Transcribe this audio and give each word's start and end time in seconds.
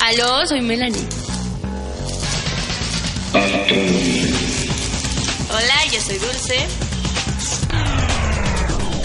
Aló, 0.00 0.46
soy 0.46 0.62
Melanie. 0.62 1.06
Astronomía. 3.34 4.26
Hola, 5.50 5.84
yo 5.92 6.00
soy 6.00 6.18
Dulce. 6.18 6.66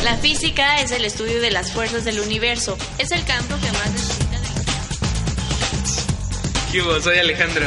La 0.04 0.16
física 0.18 0.80
es 0.82 0.92
el 0.92 1.04
estudio 1.04 1.42
de 1.42 1.52
las 1.52 1.74
fuerzas 1.74 2.06
del 2.06 2.22
universo. 2.22 2.78
Es 2.98 3.12
el 3.12 3.26
campo 3.26 3.56
que 3.60 3.72
más 3.72 3.92
necesita 3.92 4.40
de... 4.40 4.48
¿Qué 6.72 6.82
hubo? 6.82 7.02
Soy 7.02 7.18
Alejandro. 7.18 7.66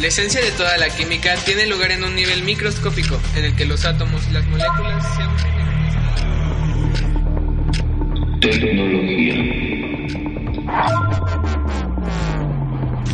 La 0.00 0.08
esencia 0.08 0.40
de 0.40 0.50
toda 0.52 0.76
la 0.78 0.90
química 0.90 1.36
tiene 1.36 1.66
lugar 1.66 1.92
en 1.92 2.02
un 2.02 2.16
nivel 2.16 2.42
microscópico, 2.42 3.20
en 3.36 3.44
el 3.44 3.54
que 3.54 3.64
los 3.66 3.84
átomos 3.84 4.22
y 4.28 4.32
las 4.32 4.44
moléculas 4.46 5.04
se 5.16 5.22
unen 5.22 5.46
en 5.46 5.53
Tecnología. 8.44 9.34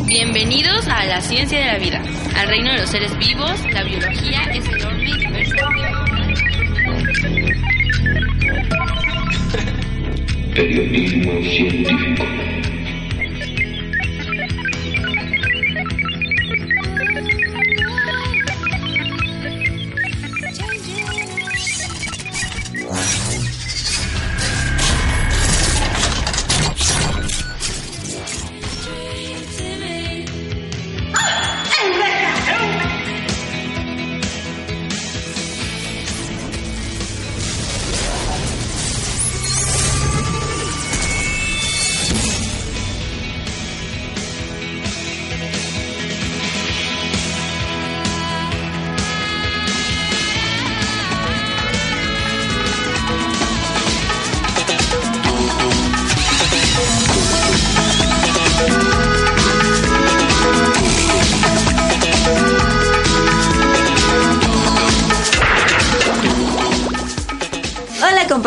Bienvenidos 0.05 0.89
a 0.89 1.05
la 1.05 1.21
ciencia 1.21 1.61
de 1.61 1.67
la 1.67 1.79
vida, 1.79 2.03
al 2.37 2.49
reino 2.49 2.73
de 2.73 2.79
los 2.81 2.91
seres 2.91 3.17
vivos. 3.17 3.53
La 3.73 3.85
biología 3.85 4.43
es 4.53 4.67
enorme 4.67 5.09
y 5.09 5.19
diverso. 5.21 5.55
Periodismo 10.53 11.33
científico. 11.45 12.25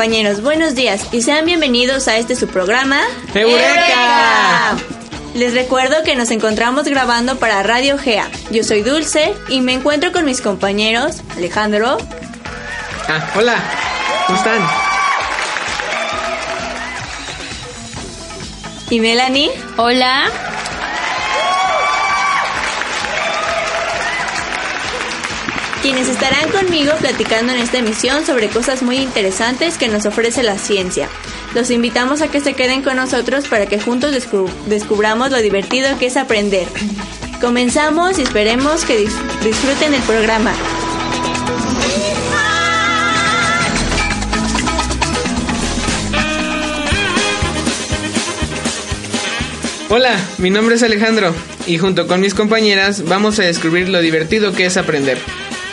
Compañeros, 0.03 0.41
buenos 0.41 0.75
días 0.75 1.05
y 1.13 1.21
sean 1.21 1.45
bienvenidos 1.45 2.09
a 2.09 2.17
este 2.17 2.35
su 2.35 2.49
programa 2.49 2.99
¡Eureka! 3.33 4.75
Les 5.33 5.53
recuerdo 5.53 6.03
que 6.03 6.17
nos 6.17 6.29
encontramos 6.29 6.83
grabando 6.83 7.37
para 7.37 7.63
Radio 7.63 7.97
Gea. 7.97 8.29
Yo 8.51 8.65
soy 8.65 8.81
Dulce 8.81 9.33
y 9.47 9.61
me 9.61 9.71
encuentro 9.71 10.11
con 10.11 10.25
mis 10.25 10.41
compañeros 10.41 11.21
Alejandro, 11.37 11.97
Ah, 13.07 13.31
hola. 13.37 13.55
¿Cómo 14.27 14.37
están? 14.37 14.61
y 18.89 18.99
Melanie. 18.99 19.51
Hola. 19.77 20.29
Quienes 25.83 26.07
estarán 26.07 26.49
conmigo 26.49 26.93
platicando 26.99 27.51
en 27.51 27.59
esta 27.59 27.77
emisión 27.79 28.25
sobre 28.25 28.47
cosas 28.47 28.81
muy 28.81 28.95
interesantes 28.97 29.77
que 29.77 29.89
nos 29.89 30.05
ofrece 30.05 30.41
la 30.41 30.57
ciencia. 30.57 31.09
Los 31.53 31.69
invitamos 31.71 32.21
a 32.21 32.29
que 32.29 32.39
se 32.39 32.53
queden 32.53 32.81
con 32.81 32.95
nosotros 32.95 33.47
para 33.49 33.65
que 33.65 33.81
juntos 33.81 34.15
descu- 34.15 34.49
descubramos 34.67 35.29
lo 35.29 35.41
divertido 35.41 35.99
que 35.99 36.05
es 36.05 36.15
aprender. 36.15 36.67
Comenzamos 37.41 38.17
y 38.17 38.21
esperemos 38.21 38.85
que 38.85 39.05
dis- 39.05 39.43
disfruten 39.43 39.93
el 39.93 40.01
programa. 40.03 40.53
Hola, 49.89 50.15
mi 50.39 50.49
nombre 50.49 50.75
es 50.75 50.83
Alejandro 50.83 51.33
y 51.67 51.77
junto 51.77 52.07
con 52.07 52.19
mis 52.19 52.33
compañeras 52.33 53.03
vamos 53.05 53.37
a 53.39 53.43
descubrir 53.43 53.89
lo 53.89 54.01
divertido 54.01 54.53
que 54.53 54.65
es 54.65 54.77
aprender. 54.77 55.19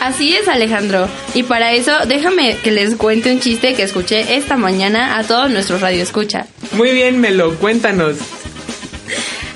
Así 0.01 0.33
es, 0.35 0.47
Alejandro. 0.47 1.07
Y 1.35 1.43
para 1.43 1.73
eso, 1.73 1.91
déjame 2.07 2.57
que 2.57 2.71
les 2.71 2.95
cuente 2.95 3.31
un 3.31 3.39
chiste 3.39 3.75
que 3.75 3.83
escuché 3.83 4.35
esta 4.35 4.57
mañana 4.57 5.19
a 5.19 5.23
todos 5.23 5.51
nuestros 5.51 5.79
radioescucha. 5.79 6.47
Muy 6.71 6.91
bien, 6.91 7.21
Melo, 7.21 7.53
cuéntanos. 7.59 8.17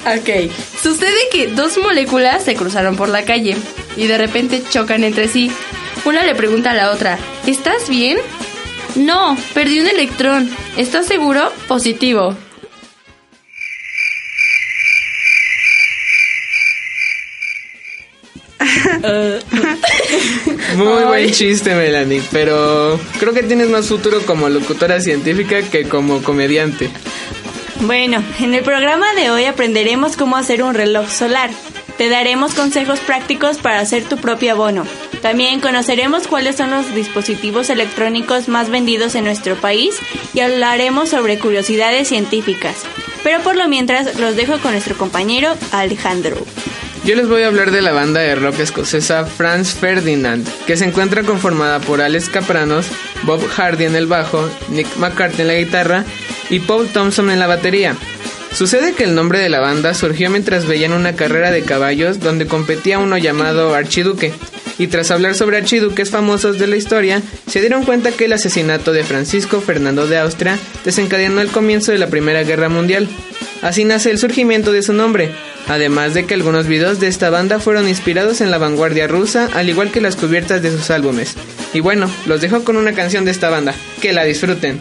Ok. 0.05 0.51
Sucede 0.83 1.17
que 1.31 1.47
dos 1.47 1.79
moléculas 1.79 2.43
se 2.43 2.53
cruzaron 2.53 2.95
por 2.95 3.09
la 3.09 3.25
calle 3.25 3.57
y 3.97 4.05
de 4.05 4.19
repente 4.19 4.61
chocan 4.69 5.03
entre 5.03 5.27
sí. 5.27 5.51
Una 6.05 6.23
le 6.23 6.35
pregunta 6.35 6.71
a 6.71 6.75
la 6.75 6.91
otra, 6.91 7.17
¿estás 7.47 7.89
bien? 7.89 8.19
No, 8.95 9.35
perdí 9.55 9.79
un 9.79 9.87
electrón. 9.87 10.47
¿Estás 10.77 11.07
seguro? 11.07 11.51
Positivo. 11.67 12.37
Muy 20.75 20.87
Ay. 20.87 21.05
buen 21.05 21.31
chiste, 21.31 21.73
Melanie, 21.75 22.21
pero 22.31 22.99
creo 23.19 23.33
que 23.33 23.43
tienes 23.43 23.69
más 23.69 23.87
futuro 23.87 24.21
como 24.25 24.49
locutora 24.49 24.99
científica 24.99 25.61
que 25.61 25.87
como 25.87 26.21
comediante. 26.23 26.89
Bueno, 27.81 28.23
en 28.39 28.53
el 28.53 28.63
programa 28.63 29.13
de 29.13 29.29
hoy 29.29 29.45
aprenderemos 29.45 30.15
cómo 30.15 30.37
hacer 30.37 30.63
un 30.63 30.73
reloj 30.73 31.09
solar. 31.09 31.49
Te 31.97 32.09
daremos 32.09 32.53
consejos 32.53 32.99
prácticos 32.99 33.57
para 33.57 33.79
hacer 33.79 34.03
tu 34.03 34.17
propio 34.17 34.51
abono. 34.51 34.85
También 35.21 35.61
conoceremos 35.61 36.27
cuáles 36.27 36.57
son 36.57 36.71
los 36.71 36.93
dispositivos 36.93 37.69
electrónicos 37.69 38.47
más 38.49 38.69
vendidos 38.69 39.15
en 39.15 39.23
nuestro 39.23 39.55
país 39.55 39.95
y 40.33 40.41
hablaremos 40.41 41.09
sobre 41.09 41.39
curiosidades 41.39 42.09
científicas. 42.09 42.75
Pero 43.23 43.41
por 43.41 43.55
lo 43.55 43.67
mientras 43.67 44.19
los 44.19 44.35
dejo 44.35 44.59
con 44.59 44.71
nuestro 44.71 44.97
compañero 44.97 45.55
Alejandro. 45.71 46.37
Yo 47.05 47.15
les 47.15 47.27
voy 47.27 47.43
a 47.43 47.47
hablar 47.47 47.69
de 47.69 47.83
la 47.83 47.91
banda 47.91 48.21
de 48.21 48.33
rock 48.33 48.61
escocesa 48.61 49.25
Franz 49.25 49.75
Ferdinand, 49.75 50.43
que 50.65 50.75
se 50.75 50.85
encuentra 50.85 51.21
conformada 51.21 51.79
por 51.79 52.01
Alex 52.01 52.29
Capranos, 52.29 52.87
Bob 53.23 53.47
Hardy 53.47 53.85
en 53.85 53.95
el 53.95 54.07
bajo, 54.07 54.49
Nick 54.69 54.87
McCartney 54.97 55.41
en 55.41 55.47
la 55.47 55.53
guitarra 55.53 56.05
y 56.49 56.61
Paul 56.61 56.87
Thompson 56.87 57.29
en 57.29 57.37
la 57.37 57.45
batería. 57.45 57.95
Sucede 58.55 58.93
que 58.93 59.03
el 59.03 59.13
nombre 59.13 59.37
de 59.37 59.49
la 59.49 59.59
banda 59.59 59.93
surgió 59.93 60.31
mientras 60.31 60.65
veían 60.65 60.93
una 60.93 61.15
carrera 61.15 61.51
de 61.51 61.61
caballos 61.61 62.21
donde 62.21 62.47
competía 62.47 62.97
uno 62.97 63.19
llamado 63.19 63.75
Archiduque, 63.75 64.33
y 64.77 64.87
tras 64.87 65.11
hablar 65.11 65.35
sobre 65.35 65.57
archiduques 65.57 66.09
famosos 66.09 66.57
de 66.57 66.67
la 66.67 66.75
historia, 66.75 67.21
se 67.47 67.59
dieron 67.59 67.85
cuenta 67.85 68.11
que 68.11 68.25
el 68.25 68.33
asesinato 68.33 68.93
de 68.93 69.03
Francisco 69.03 69.61
Fernando 69.61 70.07
de 70.07 70.17
Austria 70.17 70.57
desencadenó 70.83 71.41
el 71.41 71.49
comienzo 71.49 71.91
de 71.91 71.99
la 71.99 72.07
Primera 72.07 72.43
Guerra 72.43 72.67
Mundial. 72.67 73.07
Así 73.65 73.83
nace 73.83 74.11
el 74.11 74.19
surgimiento 74.19 74.71
de 74.71 74.83
su 74.83 74.93
nombre, 74.93 75.31
además 75.67 76.13
de 76.13 76.27
que 76.27 76.35
algunos 76.35 76.67
videos 76.67 76.99
de 76.99 77.07
esta 77.07 77.31
banda 77.31 77.59
fueron 77.59 77.87
inspirados 77.87 78.39
en 78.41 78.51
la 78.51 78.59
vanguardia 78.59 79.07
rusa, 79.07 79.49
al 79.55 79.67
igual 79.67 79.91
que 79.91 80.01
las 80.01 80.15
cubiertas 80.15 80.61
de 80.61 80.69
sus 80.69 80.91
álbumes. 80.91 81.33
Y 81.73 81.79
bueno, 81.79 82.07
los 82.27 82.41
dejo 82.41 82.63
con 82.63 82.77
una 82.77 82.93
canción 82.93 83.25
de 83.25 83.31
esta 83.31 83.49
banda, 83.49 83.73
que 84.03 84.13
la 84.13 84.23
disfruten. 84.23 84.79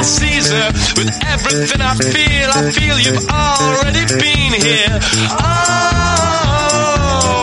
My 0.00 0.06
Caesar. 0.06 0.66
With 0.96 1.12
everything 1.28 1.80
I 1.82 1.94
feel, 1.94 2.48
I 2.48 2.72
feel 2.72 2.96
you've 3.04 3.28
already 3.28 4.04
been 4.08 4.52
here. 4.56 4.96
Oh, 5.28 5.44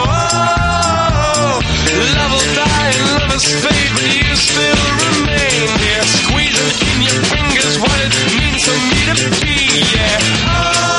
oh, 0.10 1.62
love 2.18 2.32
will 2.34 2.50
die 2.58 2.90
and 2.98 3.06
lovers 3.14 3.46
fade, 3.62 3.92
but 3.94 4.10
you 4.10 4.34
still 4.34 4.82
remain 5.06 5.70
here. 5.86 6.04
Squeezing 6.18 6.74
in 6.98 7.06
your 7.06 7.22
fingers 7.30 7.78
what 7.78 7.98
it 8.02 8.14
means 8.42 8.66
for 8.66 8.78
me 8.90 9.02
to 9.06 9.30
be, 9.38 9.58
yeah. 9.94 10.18
Oh, 10.50 10.98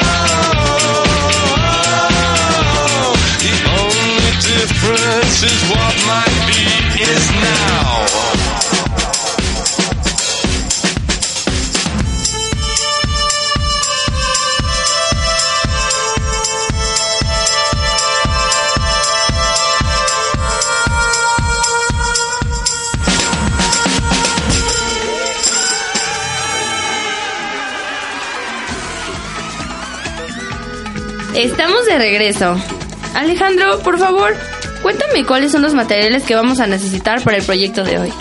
oh 3.03 3.19
the 3.43 3.55
only 3.83 4.33
difference 4.47 5.43
is 5.43 5.61
what 5.75 5.95
might 6.07 6.39
be 6.47 7.03
is 7.03 7.27
now. 7.43 7.98
Estamos 31.39 31.87
de 31.87 31.97
regreso. 31.99 32.57
Alejandro, 33.15 33.79
por 33.85 33.97
favor, 33.97 34.35
cuéntame 34.83 35.25
cuáles 35.25 35.53
son 35.53 35.63
los 35.63 35.73
materiales 35.73 36.25
que 36.25 36.35
vamos 36.35 36.59
a 36.59 36.67
necesitar 36.67 37.23
para 37.23 37.37
el 37.37 37.45
proyecto 37.45 37.85
de 37.85 37.97
hoy. 37.97 38.13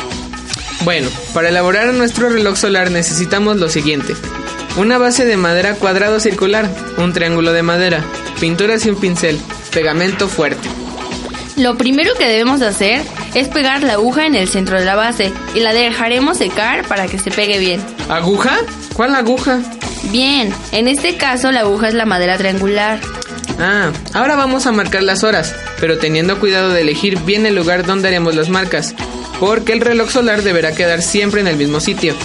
Bueno, 0.86 1.10
para 1.34 1.50
elaborar 1.50 1.92
nuestro 1.96 2.30
reloj 2.30 2.56
solar 2.58 2.92
necesitamos 2.92 3.58
lo 3.58 3.70
siguiente. 3.70 4.16
Una 4.78 5.00
base 5.00 5.26
de 5.26 5.36
madera 5.36 5.74
cuadrado 5.74 6.20
circular, 6.20 6.70
un 7.00 7.12
triángulo 7.12 7.54
de 7.54 7.64
madera, 7.64 8.06
pinturas 8.40 8.86
y 8.86 8.92
un 8.92 9.00
pincel, 9.00 9.40
pegamento 9.74 10.28
fuerte. 10.28 10.70
Lo 11.56 11.76
primero 11.76 12.14
que 12.20 12.28
debemos 12.28 12.60
de 12.60 12.68
hacer 12.68 13.02
es 13.34 13.48
pegar 13.48 13.82
la 13.82 13.94
aguja 13.94 14.28
en 14.28 14.36
el 14.36 14.48
centro 14.48 14.78
de 14.78 14.86
la 14.86 14.94
base 14.94 15.34
y 15.56 15.62
la 15.62 15.74
dejaremos 15.74 16.38
secar 16.38 16.88
para 16.88 17.08
que 17.08 17.18
se 17.18 17.32
pegue 17.32 17.58
bien. 17.58 17.84
¿Aguja? 18.10 18.60
¿Cuál 18.94 19.16
aguja? 19.16 19.60
Bien, 20.06 20.54
en 20.72 20.88
este 20.88 21.18
caso 21.18 21.52
la 21.52 21.62
aguja 21.62 21.90
es 21.90 21.94
la 21.94 22.06
madera 22.06 22.38
triangular. 22.38 23.00
Ah, 23.60 23.92
ahora 24.14 24.36
vamos 24.36 24.68
a 24.68 24.72
marcar 24.72 25.04
las 25.04 25.24
horas, 25.24 25.56
pero 25.80 25.98
teniendo 25.98 26.40
cuidado 26.40 26.70
de 26.70 26.82
elegir 26.82 27.20
bien 27.20 27.46
el 27.46 27.56
lugar 27.56 27.86
donde 27.86 28.08
haremos 28.08 28.36
las 28.36 28.50
marcas, 28.50 28.96
porque 29.40 29.74
el 29.74 29.82
reloj 29.82 30.10
solar 30.12 30.44
deberá 30.44 30.74
quedar 30.74 31.02
siempre 31.02 31.42
en 31.42 31.48
el 31.48 31.58
mismo 31.58 31.80
sitio. 31.80 32.16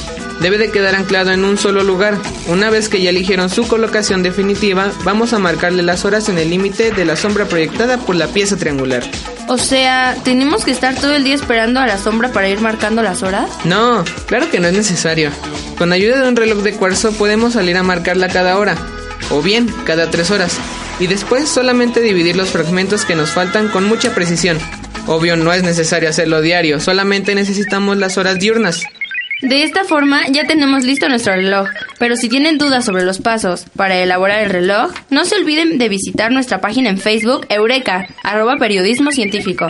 Debe 0.43 0.59
de 0.59 0.73
quedar 0.73 0.97
anclado 0.97 1.31
en 1.31 1.45
un 1.45 1.57
solo 1.57 1.85
lugar. 1.85 2.19
Una 2.49 2.69
vez 2.69 2.89
que 2.89 3.01
ya 3.01 3.11
eligieron 3.11 3.49
su 3.49 3.69
colocación 3.69 4.25
definitiva, 4.25 4.91
vamos 5.05 5.33
a 5.33 5.39
marcarle 5.39 5.85
las 5.85 6.05
horas 6.05 6.29
en 6.29 6.37
el 6.37 6.51
límite 6.51 6.91
de 6.91 7.05
la 7.05 7.15
sombra 7.15 7.45
proyectada 7.45 7.97
por 7.99 8.17
la 8.17 8.27
pieza 8.27 8.57
triangular. 8.57 9.05
O 9.47 9.57
sea, 9.57 10.17
¿tenemos 10.25 10.65
que 10.65 10.73
estar 10.73 10.97
todo 10.97 11.15
el 11.15 11.23
día 11.23 11.37
esperando 11.37 11.79
a 11.79 11.87
la 11.87 11.97
sombra 11.97 12.33
para 12.33 12.49
ir 12.49 12.61
marcando 12.61 13.05
las 13.05 13.23
horas? 13.23 13.51
No, 13.65 14.05
claro 14.27 14.51
que 14.51 14.59
no 14.59 14.67
es 14.67 14.75
necesario. 14.75 15.31
Con 15.79 15.93
ayuda 15.93 16.21
de 16.21 16.29
un 16.29 16.35
reloj 16.35 16.63
de 16.65 16.73
cuarzo 16.73 17.13
podemos 17.13 17.53
salir 17.53 17.77
a 17.77 17.85
marcarla 17.85 18.29
cada 18.29 18.59
hora, 18.59 18.77
o 19.31 19.43
bien 19.43 19.73
cada 19.85 20.11
tres 20.11 20.33
horas, 20.33 20.57
y 20.99 21.07
después 21.07 21.49
solamente 21.49 22.01
dividir 22.01 22.35
los 22.35 22.51
fragmentos 22.51 23.05
que 23.05 23.15
nos 23.15 23.31
faltan 23.31 23.69
con 23.69 23.85
mucha 23.85 24.13
precisión. 24.13 24.59
Obvio 25.07 25.37
no 25.37 25.53
es 25.53 25.63
necesario 25.63 26.09
hacerlo 26.09 26.41
diario, 26.41 26.81
solamente 26.81 27.37
necesitamos 27.37 27.97
las 27.97 28.19
horas 28.19 28.41
diurnas. 28.41 28.83
De 29.43 29.65
esta 29.65 29.83
forma 29.83 30.23
ya 30.29 30.47
tenemos 30.47 30.85
listo 30.85 31.09
nuestro 31.09 31.35
reloj, 31.35 31.69
pero 31.99 32.15
si 32.15 32.29
tienen 32.29 32.59
dudas 32.59 32.85
sobre 32.85 33.03
los 33.03 33.19
pasos 33.19 33.67
para 33.77 33.99
elaborar 33.99 34.45
el 34.45 34.51
reloj, 34.51 34.93
no 35.11 35.25
se 35.25 35.35
olviden 35.35 35.79
de 35.79 35.89
visitar 35.89 36.31
nuestra 36.31 36.61
página 36.61 36.91
en 36.91 36.99
Facebook 36.99 37.47
Eureka, 37.49 38.07
arroba 38.23 38.57
periodismo 38.57 39.11
científico, 39.11 39.69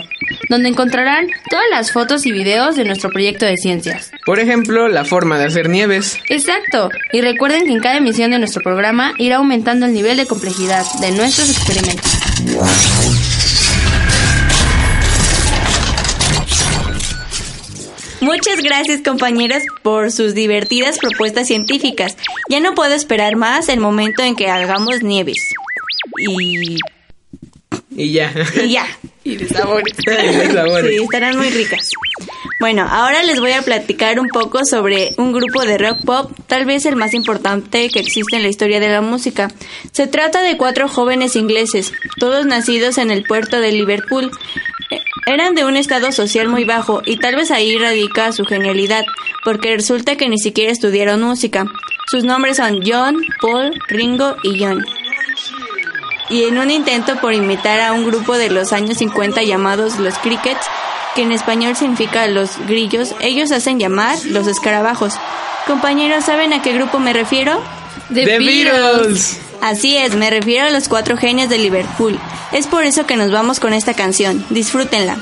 donde 0.51 0.69
encontrarán 0.69 1.27
todas 1.49 1.65
las 1.71 1.91
fotos 1.91 2.27
y 2.27 2.33
videos 2.33 2.77
de 2.77 2.85
nuestro 2.85 3.09
proyecto 3.09 3.47
de 3.47 3.57
ciencias. 3.57 4.11
Por 4.27 4.41
ejemplo, 4.41 4.89
la 4.89 5.07
forma 5.07 5.39
de 5.39 5.47
hacer 5.47 5.71
nieves. 5.71 6.19
Exacto, 6.29 6.91
y 7.11 7.23
recuerden 7.23 7.65
que 7.65 7.73
en 7.73 7.81
cada 7.81 7.97
emisión 7.97 8.31
de 8.31 8.39
nuestro 8.39 8.63
programa 8.63 9.15
irá 9.17 9.37
aumentando 9.37 9.87
el 9.87 9.95
nivel 9.95 10.19
de 10.19 10.27
complejidad 10.27 10.85
de 11.01 11.13
nuestros 11.13 11.49
experimentos. 11.49 12.13
Muchas 18.33 18.63
gracias 18.63 19.03
compañeras 19.03 19.63
por 19.83 20.11
sus 20.11 20.35
divertidas 20.35 20.97
propuestas 20.99 21.47
científicas. 21.49 22.17
Ya 22.49 22.61
no 22.61 22.75
puedo 22.75 22.95
esperar 22.95 23.37
más 23.37 23.69
el 23.69 23.79
momento 23.79 24.23
en 24.23 24.37
que 24.37 24.49
hagamos 24.49 25.03
nieves. 25.03 25.37
Y, 26.17 26.79
Y 27.91 28.13
ya. 28.13 28.33
y 28.65 28.71
ya. 28.71 28.87
Y 29.25 29.37
de 29.37 29.47
sabores. 29.47 29.95
De 30.07 30.51
sabores. 30.51 30.97
Sí, 30.97 31.05
estarán 31.05 31.37
muy 31.37 31.51
ricas. 31.51 31.91
Bueno, 32.59 32.89
ahora 32.91 33.23
les 33.23 33.39
voy 33.39 33.53
a 33.53 33.63
platicar 33.63 34.19
un 34.19 34.29
poco 34.29 34.65
sobre 34.65 35.13
un 35.19 35.33
grupo 35.33 35.63
de 35.65 35.79
rock 35.79 36.03
pop, 36.05 36.33
tal 36.49 36.65
vez 36.65 36.87
el 36.87 36.97
más 36.97 37.15
importante 37.15 37.89
que 37.89 38.01
existe 38.01 38.37
en 38.37 38.43
la 38.43 38.49
historia 38.49 38.81
de 38.81 38.89
la 38.89 39.03
música. 39.03 39.49
Se 39.93 40.07
trata 40.07 40.43
de 40.43 40.57
cuatro 40.57 40.89
jóvenes 40.89 41.37
ingleses, 41.37 41.93
todos 42.19 42.47
nacidos 42.47 42.99
en 42.99 43.11
el 43.11 43.25
puerto 43.25 43.61
de 43.61 43.73
Liverpool. 43.73 44.33
Eran 45.27 45.55
de 45.55 45.65
un 45.65 45.77
estado 45.77 46.13
social 46.13 46.49
muy 46.49 46.65
bajo 46.65 47.03
y 47.05 47.17
tal 47.17 47.37
vez 47.37 47.51
ahí 47.51 47.77
radica 47.79 48.33
su 48.33 48.45
genialidad, 48.45 49.05
porque 49.45 49.77
resulta 49.77 50.17
que 50.17 50.29
ni 50.29 50.39
siquiera 50.39 50.73
estudiaron 50.73 51.23
música. 51.23 51.67
Sus 52.11 52.25
nombres 52.25 52.57
son 52.57 52.81
John, 52.85 53.23
Paul, 53.41 53.73
Ringo 53.89 54.37
y 54.43 54.63
John 54.63 54.85
y 56.33 56.45
en 56.45 56.59
un 56.59 56.71
intento 56.71 57.17
por 57.17 57.35
imitar 57.35 57.81
a 57.81 57.93
un 57.93 58.07
grupo 58.07 58.39
de 58.39 58.49
los 58.49 58.73
años 58.73 58.97
50 58.99 59.43
llamados 59.43 59.99
los 59.99 60.15
Crickets, 60.19 60.67
que 61.15 61.23
en 61.23 61.31
español 61.31 61.77
significa 61.77 62.27
los 62.27 62.59
grillos, 62.67 63.15
ellos 63.21 63.53
hacen 63.53 63.79
llamar 63.79 64.17
los 64.25 64.47
escarabajos. 64.47 65.13
Compañeros, 65.67 66.25
¿saben 66.25 66.55
a 66.55 66.63
qué 66.63 66.73
grupo 66.73 66.99
me 66.99 67.13
refiero? 67.13 67.63
The 68.13 68.39
Beatles. 68.39 69.41
Así 69.63 69.97
es, 69.97 70.17
me 70.17 70.29
refiero 70.29 70.67
a 70.67 70.71
los 70.71 70.89
cuatro 70.89 71.17
genios 71.17 71.49
de 71.49 71.57
Liverpool. 71.57 72.19
Es 72.51 72.67
por 72.67 72.85
eso 72.85 73.07
que 73.07 73.17
nos 73.17 73.31
vamos 73.31 73.61
con 73.61 73.73
esta 73.73 73.95
canción. 73.95 74.45
Disfrútenla. 74.51 75.17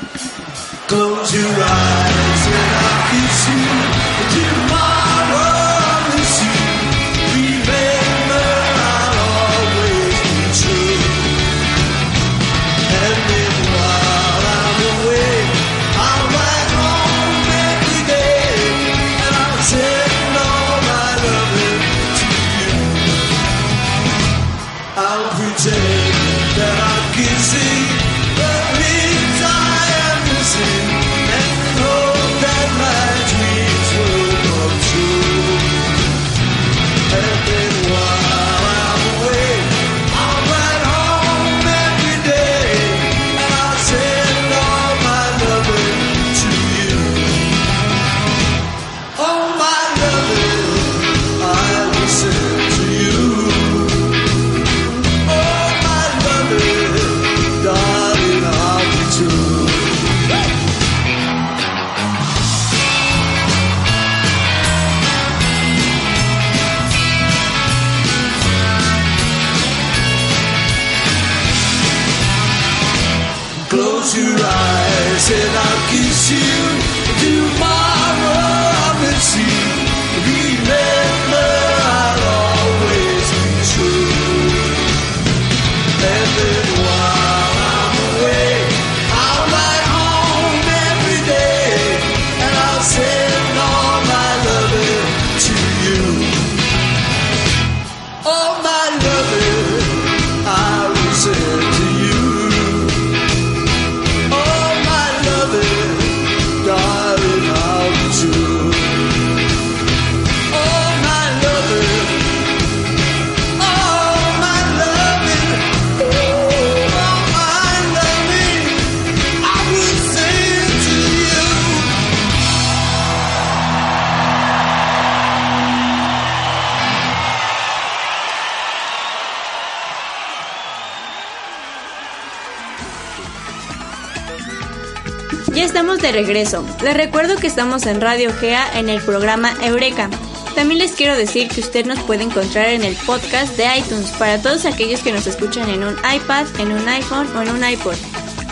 De 136.11 136.17
regreso. 136.17 136.63
Les 136.83 136.93
recuerdo 136.93 137.37
que 137.37 137.47
estamos 137.47 137.85
en 137.85 138.01
Radio 138.01 138.33
GEA 138.33 138.79
en 138.79 138.89
el 138.89 139.01
programa 139.01 139.53
Eureka. 139.61 140.09
También 140.55 140.79
les 140.79 140.91
quiero 140.91 141.15
decir 141.15 141.47
que 141.47 141.61
usted 141.61 141.85
nos 141.85 141.99
puede 141.99 142.23
encontrar 142.23 142.69
en 142.69 142.83
el 142.83 142.95
podcast 142.95 143.55
de 143.55 143.65
iTunes 143.77 144.09
para 144.11 144.41
todos 144.41 144.65
aquellos 144.65 145.01
que 145.01 145.11
nos 145.11 145.27
escuchan 145.27 145.69
en 145.69 145.83
un 145.83 145.95
iPad, 145.97 146.47
en 146.59 146.71
un 146.71 146.87
iPhone 146.87 147.27
o 147.35 147.41
en 147.41 147.49
un 147.49 147.63
iPod. 147.63 147.95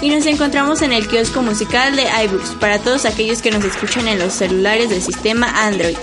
Y 0.01 0.10
nos 0.10 0.25
encontramos 0.25 0.82
en 0.82 0.94
el 0.94 1.08
kiosco 1.08 1.42
musical 1.42 1.96
de 1.96 2.04
iBooks 2.25 2.51
para 2.60 2.80
todos 2.80 3.06
aquellos 3.06 3.42
que 3.42 3.51
nos 3.51 3.66
escuchan 3.66 4.08
en 4.08 4.20
los 4.20 4.34
celulares 4.34 4.89
del 4.89 5.01
sistema 5.01 5.48
Android. 5.66 5.98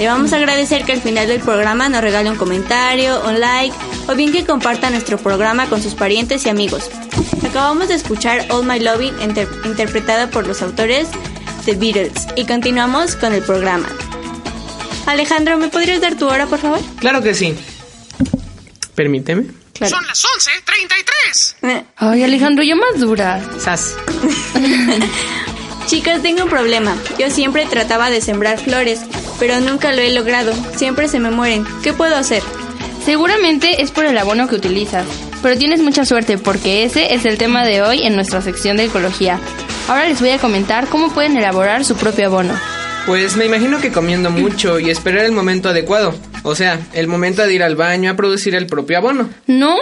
Le 0.00 0.06
vamos 0.08 0.32
a 0.32 0.36
agradecer 0.36 0.84
que 0.86 0.92
al 0.92 1.02
final 1.02 1.28
del 1.28 1.40
programa 1.40 1.90
nos 1.90 2.00
regale 2.00 2.30
un 2.30 2.36
comentario, 2.36 3.20
un 3.28 3.38
like 3.38 3.76
o 4.08 4.14
bien 4.14 4.32
que 4.32 4.46
comparta 4.46 4.88
nuestro 4.88 5.18
programa 5.18 5.66
con 5.68 5.82
sus 5.82 5.94
parientes 5.94 6.46
y 6.46 6.48
amigos. 6.48 6.90
Acabamos 7.46 7.88
de 7.88 7.94
escuchar 7.96 8.46
All 8.50 8.64
My 8.64 8.80
Loving 8.80 9.20
inter- 9.20 9.48
interpretada 9.66 10.30
por 10.30 10.46
los 10.46 10.62
autores 10.62 11.06
The 11.66 11.74
Beatles 11.74 12.28
y 12.34 12.46
continuamos 12.46 13.14
con 13.14 13.34
el 13.34 13.42
programa. 13.42 13.88
Alejandro, 15.04 15.58
¿me 15.58 15.68
podrías 15.68 16.00
dar 16.00 16.14
tu 16.14 16.26
hora, 16.28 16.46
por 16.46 16.60
favor? 16.60 16.80
Claro 16.98 17.20
que 17.22 17.34
sí. 17.34 17.54
Permíteme. 18.94 19.44
Claro. 19.74 19.96
Son 19.96 20.06
las 20.06 20.24
11.33. 21.62 21.70
Eh, 21.76 21.84
Ay, 21.96 22.22
Alejandro, 22.22 22.64
ya 22.64 22.74
más 22.74 22.98
dura. 23.00 23.42
Sas. 23.58 23.94
Chicas, 25.86 26.22
tengo 26.22 26.44
un 26.44 26.50
problema. 26.50 26.96
Yo 27.18 27.30
siempre 27.30 27.66
trataba 27.66 28.10
de 28.10 28.20
sembrar 28.20 28.58
flores, 28.58 29.00
pero 29.38 29.60
nunca 29.60 29.92
lo 29.92 30.00
he 30.02 30.12
logrado. 30.12 30.52
Siempre 30.76 31.08
se 31.08 31.18
me 31.18 31.30
mueren. 31.30 31.64
¿Qué 31.82 31.92
puedo 31.92 32.16
hacer? 32.16 32.42
Seguramente 33.04 33.82
es 33.82 33.90
por 33.90 34.04
el 34.04 34.16
abono 34.18 34.46
que 34.46 34.54
utilizas, 34.56 35.06
pero 35.42 35.58
tienes 35.58 35.80
mucha 35.80 36.04
suerte 36.04 36.38
porque 36.38 36.84
ese 36.84 37.14
es 37.14 37.24
el 37.24 37.38
tema 37.38 37.64
de 37.64 37.82
hoy 37.82 38.02
en 38.02 38.14
nuestra 38.14 38.42
sección 38.42 38.76
de 38.76 38.84
ecología. 38.84 39.40
Ahora 39.88 40.06
les 40.06 40.20
voy 40.20 40.30
a 40.30 40.38
comentar 40.38 40.86
cómo 40.86 41.10
pueden 41.12 41.36
elaborar 41.36 41.84
su 41.84 41.96
propio 41.96 42.26
abono. 42.26 42.54
Pues 43.06 43.36
me 43.36 43.46
imagino 43.46 43.80
que 43.80 43.90
comiendo 43.90 44.30
mucho 44.30 44.78
y 44.78 44.90
esperar 44.90 45.24
el 45.24 45.32
momento 45.32 45.70
adecuado. 45.70 46.14
O 46.42 46.54
sea, 46.54 46.78
el 46.92 47.08
momento 47.08 47.42
de 47.44 47.54
ir 47.54 47.62
al 47.62 47.74
baño 47.74 48.10
a 48.10 48.14
producir 48.16 48.54
el 48.54 48.66
propio 48.66 48.98
abono. 48.98 49.30
No, 49.46 49.74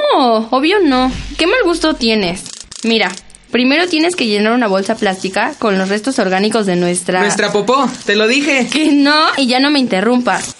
obvio 0.50 0.78
no. 0.82 1.12
¿Qué 1.36 1.46
mal 1.46 1.60
gusto 1.64 1.94
tienes? 1.94 2.44
Mira, 2.84 3.10
primero 3.50 3.86
tienes 3.88 4.16
que 4.16 4.26
llenar 4.26 4.52
una 4.52 4.66
bolsa 4.66 4.96
plástica 4.96 5.54
con 5.58 5.78
los 5.78 5.88
restos 5.88 6.18
orgánicos 6.18 6.66
de 6.66 6.76
nuestra... 6.76 7.20
Nuestra 7.20 7.52
popó, 7.52 7.90
te 8.06 8.16
lo 8.16 8.26
dije. 8.26 8.68
Que 8.72 8.92
no, 8.92 9.26
y 9.36 9.46
ya 9.46 9.60
no 9.60 9.70
me 9.70 9.78
interrumpas. 9.78 10.56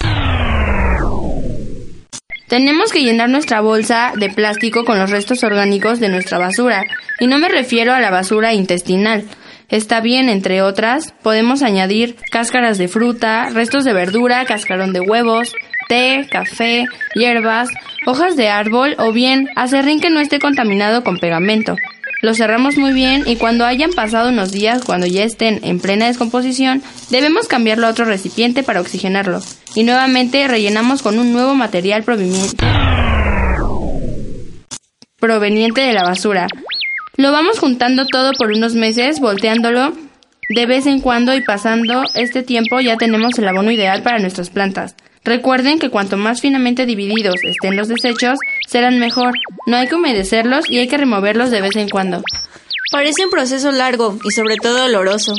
Tenemos 2.47 2.91
que 2.91 3.03
llenar 3.03 3.29
nuestra 3.29 3.61
bolsa 3.61 4.11
de 4.15 4.29
plástico 4.29 4.83
con 4.83 4.97
los 4.97 5.11
restos 5.11 5.43
orgánicos 5.43 5.99
de 5.99 6.09
nuestra 6.09 6.39
basura. 6.39 6.83
Y 7.19 7.27
no 7.27 7.37
me 7.37 7.47
refiero 7.47 7.93
a 7.93 7.99
la 7.99 8.09
basura 8.09 8.53
intestinal. 8.53 9.23
Está 9.69 10.01
bien, 10.01 10.29
entre 10.29 10.63
otras, 10.63 11.13
podemos 11.21 11.61
añadir 11.61 12.15
cáscaras 12.31 12.79
de 12.79 12.87
fruta, 12.87 13.49
restos 13.49 13.83
de 13.85 13.93
verdura, 13.93 14.45
cascarón 14.45 14.93
de 14.93 14.99
huevos, 14.99 15.53
té, 15.87 16.27
café, 16.31 16.85
hierbas, 17.13 17.69
hojas 18.07 18.35
de 18.35 18.49
árbol 18.49 18.95
o 18.97 19.11
bien 19.11 19.47
acerrín 19.55 19.99
que 19.99 20.09
no 20.09 20.19
esté 20.19 20.39
contaminado 20.39 21.03
con 21.03 21.19
pegamento. 21.19 21.75
Lo 22.21 22.33
cerramos 22.33 22.77
muy 22.77 22.91
bien 22.91 23.23
y 23.25 23.37
cuando 23.37 23.65
hayan 23.65 23.91
pasado 23.91 24.29
unos 24.29 24.51
días, 24.51 24.83
cuando 24.83 25.07
ya 25.07 25.23
estén 25.23 25.61
en 25.63 25.79
plena 25.79 26.07
descomposición, 26.07 26.83
debemos 27.09 27.47
cambiarlo 27.47 27.87
a 27.87 27.91
otro 27.91 28.03
recipiente 28.03 28.61
para 28.61 28.81
oxigenarlo. 28.81 29.41
Y 29.73 29.83
nuevamente 29.83 30.45
rellenamos 30.49 31.01
con 31.01 31.17
un 31.17 31.31
nuevo 31.31 31.55
material 31.55 32.03
proveniente, 32.03 32.65
proveniente 35.17 35.79
de 35.79 35.93
la 35.93 36.03
basura. 36.03 36.47
Lo 37.15 37.31
vamos 37.31 37.57
juntando 37.57 38.05
todo 38.05 38.33
por 38.37 38.51
unos 38.51 38.75
meses, 38.75 39.19
volteándolo 39.19 39.93
De 40.49 40.65
vez 40.65 40.87
en 40.87 40.99
cuando 40.99 41.35
y 41.35 41.43
pasando 41.43 42.03
este 42.15 42.43
tiempo 42.43 42.81
ya 42.81 42.97
tenemos 42.97 43.37
el 43.37 43.47
abono 43.47 43.71
ideal 43.71 44.01
para 44.01 44.19
nuestras 44.19 44.49
plantas. 44.49 44.95
Recuerden 45.29 45.77
que 45.77 45.91
cuanto 45.91 46.17
más 46.17 46.41
finamente 46.41 46.87
divididos 46.87 47.35
estén 47.43 47.77
los 47.77 47.87
desechos, 47.87 48.39
serán 48.67 48.97
mejor. 48.97 49.35
No 49.67 49.77
hay 49.77 49.87
que 49.87 49.93
humedecerlos 49.93 50.67
y 50.67 50.79
hay 50.79 50.87
que 50.87 50.97
removerlos 50.97 51.51
de 51.51 51.61
vez 51.61 51.75
en 51.75 51.87
cuando. 51.87 52.23
Parece 52.91 53.25
un 53.25 53.29
proceso 53.29 53.71
largo 53.71 54.17
y 54.23 54.31
sobre 54.31 54.55
todo 54.55 54.79
doloroso. 54.79 55.35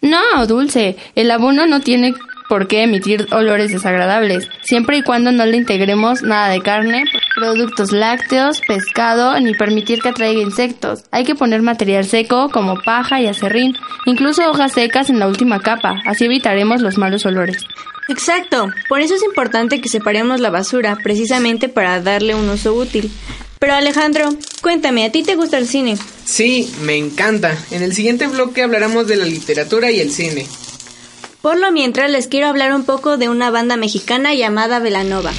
No, 0.00 0.44
Dulce, 0.48 0.96
el 1.14 1.30
abono 1.30 1.66
no 1.68 1.82
tiene 1.82 2.14
por 2.48 2.66
qué 2.66 2.82
emitir 2.82 3.28
olores 3.30 3.70
desagradables, 3.70 4.48
siempre 4.62 4.96
y 4.96 5.02
cuando 5.02 5.30
no 5.30 5.46
le 5.46 5.56
integremos 5.56 6.22
nada 6.24 6.48
de 6.48 6.60
carne, 6.60 7.04
productos 7.36 7.92
lácteos, 7.92 8.60
pescado, 8.66 9.38
ni 9.38 9.54
permitir 9.54 10.00
que 10.00 10.08
atraiga 10.08 10.40
insectos. 10.40 11.04
Hay 11.12 11.22
que 11.22 11.36
poner 11.36 11.62
material 11.62 12.04
seco 12.06 12.50
como 12.50 12.74
paja 12.82 13.20
y 13.20 13.28
acerrín, 13.28 13.76
incluso 14.04 14.50
hojas 14.50 14.72
secas 14.72 15.10
en 15.10 15.20
la 15.20 15.28
última 15.28 15.60
capa, 15.60 15.94
así 16.06 16.24
evitaremos 16.24 16.82
los 16.82 16.98
malos 16.98 17.24
olores. 17.24 17.64
Exacto, 18.08 18.70
por 18.88 19.00
eso 19.00 19.14
es 19.14 19.22
importante 19.22 19.80
que 19.80 19.88
separemos 19.88 20.40
la 20.40 20.50
basura, 20.50 20.98
precisamente 21.02 21.68
para 21.68 22.00
darle 22.02 22.34
un 22.34 22.48
uso 22.48 22.74
útil. 22.74 23.10
Pero 23.58 23.74
Alejandro, 23.74 24.28
cuéntame, 24.60 25.06
¿a 25.06 25.12
ti 25.12 25.22
te 25.22 25.36
gusta 25.36 25.56
el 25.56 25.66
cine? 25.66 25.96
Sí, 26.26 26.70
me 26.82 26.96
encanta. 26.98 27.56
En 27.70 27.82
el 27.82 27.94
siguiente 27.94 28.26
bloque 28.26 28.62
hablaremos 28.62 29.06
de 29.06 29.16
la 29.16 29.24
literatura 29.24 29.90
y 29.90 30.00
el 30.00 30.10
cine. 30.12 30.46
Por 31.40 31.58
lo 31.58 31.72
mientras 31.72 32.10
les 32.10 32.26
quiero 32.26 32.46
hablar 32.48 32.74
un 32.74 32.84
poco 32.84 33.16
de 33.16 33.30
una 33.30 33.50
banda 33.50 33.76
mexicana 33.76 34.34
llamada 34.34 34.80
Velanova. 34.80 35.32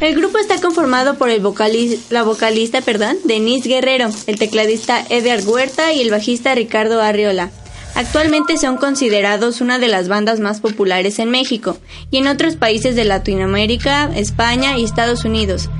El 0.00 0.14
grupo 0.16 0.38
está 0.38 0.60
conformado 0.60 1.16
por 1.18 1.30
el 1.30 1.40
vocali- 1.42 1.98
la 2.10 2.22
vocalista, 2.24 2.80
perdón, 2.82 3.16
Denise 3.24 3.68
Guerrero, 3.68 4.10
el 4.26 4.38
tecladista 4.38 5.04
Edgar 5.08 5.40
Huerta 5.44 5.92
y 5.92 6.00
el 6.02 6.10
bajista 6.10 6.54
Ricardo 6.54 7.00
Arriola. 7.00 7.50
Actualmente 7.94 8.56
son 8.58 8.76
considerados 8.76 9.60
una 9.60 9.78
de 9.78 9.88
las 9.88 10.08
bandas 10.08 10.40
más 10.40 10.60
populares 10.60 11.18
en 11.18 11.30
México 11.30 11.78
y 12.10 12.18
en 12.18 12.26
otros 12.26 12.56
países 12.56 12.96
de 12.96 13.04
Latinoamérica, 13.04 14.10
España 14.14 14.76
y 14.76 14.84
Estados 14.84 15.24
Unidos. 15.24 15.70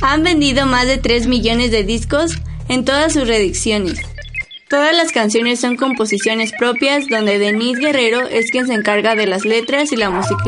Han 0.00 0.22
vendido 0.22 0.66
más 0.66 0.86
de 0.86 0.98
3 0.98 1.26
millones 1.26 1.70
de 1.70 1.82
discos 1.82 2.38
en 2.68 2.84
todas 2.84 3.12
sus 3.12 3.26
reediciones. 3.26 4.00
Todas 4.68 4.96
las 4.96 5.12
canciones 5.12 5.60
son 5.60 5.76
composiciones 5.76 6.52
propias 6.58 7.06
donde 7.08 7.38
Denise 7.38 7.80
Guerrero 7.80 8.26
es 8.26 8.50
quien 8.50 8.66
se 8.66 8.74
encarga 8.74 9.14
de 9.14 9.26
las 9.26 9.44
letras 9.44 9.92
y 9.92 9.96
la 9.96 10.10
música. 10.10 10.42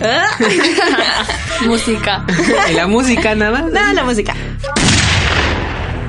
Música. 1.66 2.24
¿Y 2.70 2.74
la 2.74 2.86
música 2.86 3.34
nada? 3.34 3.60
No, 3.60 3.92
la 3.92 4.04
música. 4.04 4.34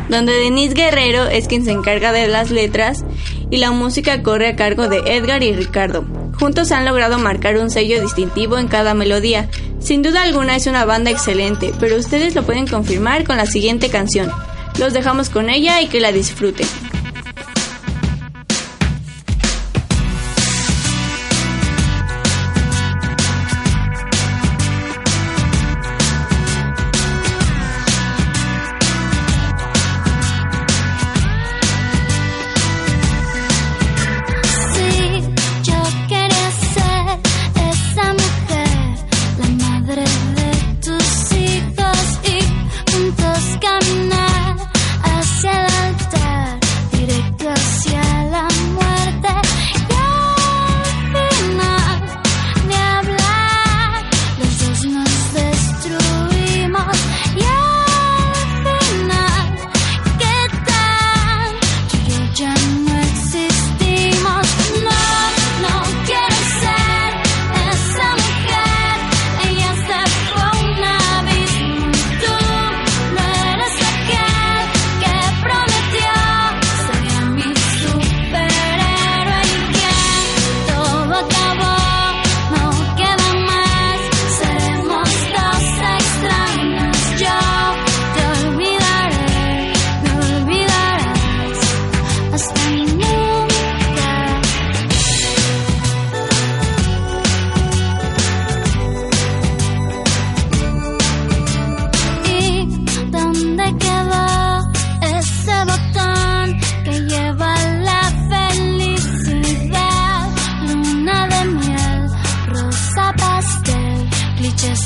Donde 0.09 0.33
Denise 0.33 0.73
Guerrero 0.73 1.27
es 1.27 1.47
quien 1.47 1.63
se 1.63 1.71
encarga 1.71 2.11
de 2.11 2.27
las 2.27 2.51
letras 2.51 3.05
y 3.49 3.57
la 3.57 3.71
música 3.71 4.23
corre 4.23 4.47
a 4.47 4.55
cargo 4.55 4.87
de 4.87 4.99
Edgar 5.05 5.43
y 5.43 5.53
Ricardo. 5.53 6.05
Juntos 6.39 6.71
han 6.71 6.85
logrado 6.85 7.17
marcar 7.19 7.57
un 7.57 7.69
sello 7.69 8.01
distintivo 8.01 8.57
en 8.57 8.67
cada 8.67 8.93
melodía. 8.93 9.49
Sin 9.79 10.01
duda 10.01 10.23
alguna 10.23 10.55
es 10.55 10.67
una 10.67 10.85
banda 10.85 11.11
excelente, 11.11 11.73
pero 11.79 11.97
ustedes 11.97 12.35
lo 12.35 12.43
pueden 12.43 12.67
confirmar 12.67 13.25
con 13.25 13.37
la 13.37 13.45
siguiente 13.45 13.89
canción. 13.89 14.31
Los 14.79 14.93
dejamos 14.93 15.29
con 15.29 15.49
ella 15.49 15.81
y 15.81 15.87
que 15.87 15.99
la 15.99 16.11
disfruten. 16.11 16.67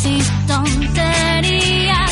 Y 0.03 0.19
tonterías. 0.47 2.12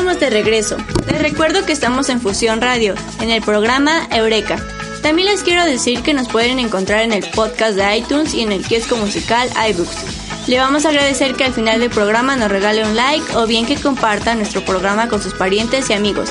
Estamos 0.00 0.18
de 0.18 0.30
regreso. 0.30 0.78
Les 1.08 1.20
recuerdo 1.20 1.66
que 1.66 1.74
estamos 1.74 2.08
en 2.08 2.22
Fusión 2.22 2.62
Radio, 2.62 2.94
en 3.20 3.28
el 3.28 3.42
programa 3.42 4.08
Eureka. 4.10 4.56
También 5.02 5.28
les 5.28 5.42
quiero 5.42 5.62
decir 5.66 6.00
que 6.00 6.14
nos 6.14 6.26
pueden 6.26 6.58
encontrar 6.58 7.02
en 7.02 7.12
el 7.12 7.28
podcast 7.32 7.76
de 7.76 7.98
iTunes 7.98 8.32
y 8.32 8.40
en 8.40 8.50
el 8.50 8.64
kiosco 8.64 8.96
musical 8.96 9.50
iBooks. 9.68 10.48
Le 10.48 10.58
vamos 10.58 10.86
a 10.86 10.88
agradecer 10.88 11.34
que 11.34 11.44
al 11.44 11.52
final 11.52 11.80
del 11.80 11.90
programa 11.90 12.34
nos 12.34 12.50
regale 12.50 12.82
un 12.82 12.96
like 12.96 13.36
o 13.36 13.46
bien 13.46 13.66
que 13.66 13.76
comparta 13.76 14.34
nuestro 14.34 14.64
programa 14.64 15.06
con 15.06 15.20
sus 15.20 15.34
parientes 15.34 15.90
y 15.90 15.92
amigos. 15.92 16.30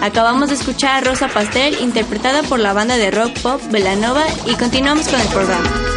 Acabamos 0.00 0.50
de 0.50 0.54
escuchar 0.54 0.98
a 0.98 1.10
Rosa 1.10 1.26
Pastel 1.26 1.76
interpretada 1.80 2.44
por 2.44 2.60
la 2.60 2.72
banda 2.72 2.98
de 2.98 3.10
rock 3.10 3.36
pop 3.40 3.60
Velanova 3.72 4.26
y 4.46 4.54
continuamos 4.54 5.08
con 5.08 5.20
el 5.20 5.26
programa. 5.26 5.87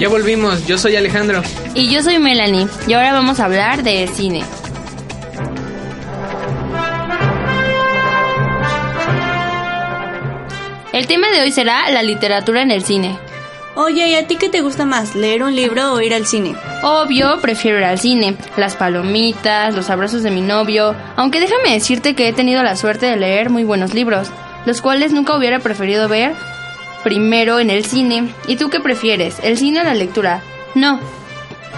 Ya 0.00 0.08
volvimos, 0.08 0.66
yo 0.66 0.78
soy 0.78 0.96
Alejandro. 0.96 1.42
Y 1.74 1.90
yo 1.90 2.02
soy 2.02 2.18
Melanie, 2.18 2.66
y 2.86 2.94
ahora 2.94 3.12
vamos 3.12 3.38
a 3.38 3.44
hablar 3.44 3.82
de 3.82 4.08
cine. 4.08 4.42
El 10.94 11.06
tema 11.06 11.28
de 11.28 11.42
hoy 11.42 11.52
será 11.52 11.90
la 11.90 12.02
literatura 12.02 12.62
en 12.62 12.70
el 12.70 12.82
cine. 12.82 13.18
Oye, 13.74 14.08
¿y 14.08 14.14
a 14.14 14.26
ti 14.26 14.36
qué 14.36 14.48
te 14.48 14.62
gusta 14.62 14.86
más, 14.86 15.14
leer 15.14 15.42
un 15.42 15.54
libro 15.54 15.92
o 15.92 16.00
ir 16.00 16.14
al 16.14 16.24
cine? 16.24 16.56
Obvio, 16.82 17.38
prefiero 17.42 17.76
ir 17.76 17.84
al 17.84 17.98
cine. 17.98 18.38
Las 18.56 18.76
palomitas, 18.76 19.74
los 19.74 19.90
abrazos 19.90 20.22
de 20.22 20.30
mi 20.30 20.40
novio. 20.40 20.96
Aunque 21.16 21.40
déjame 21.40 21.74
decirte 21.74 22.14
que 22.14 22.26
he 22.26 22.32
tenido 22.32 22.62
la 22.62 22.74
suerte 22.76 23.04
de 23.04 23.18
leer 23.18 23.50
muy 23.50 23.64
buenos 23.64 23.92
libros, 23.92 24.28
los 24.64 24.80
cuales 24.80 25.12
nunca 25.12 25.36
hubiera 25.36 25.58
preferido 25.58 26.08
ver 26.08 26.32
primero 27.02 27.60
en 27.60 27.70
el 27.70 27.84
cine. 27.84 28.32
¿Y 28.46 28.56
tú 28.56 28.70
qué 28.70 28.80
prefieres, 28.80 29.36
el 29.42 29.58
cine 29.58 29.80
o 29.80 29.84
la 29.84 29.94
lectura? 29.94 30.42
No. 30.74 31.00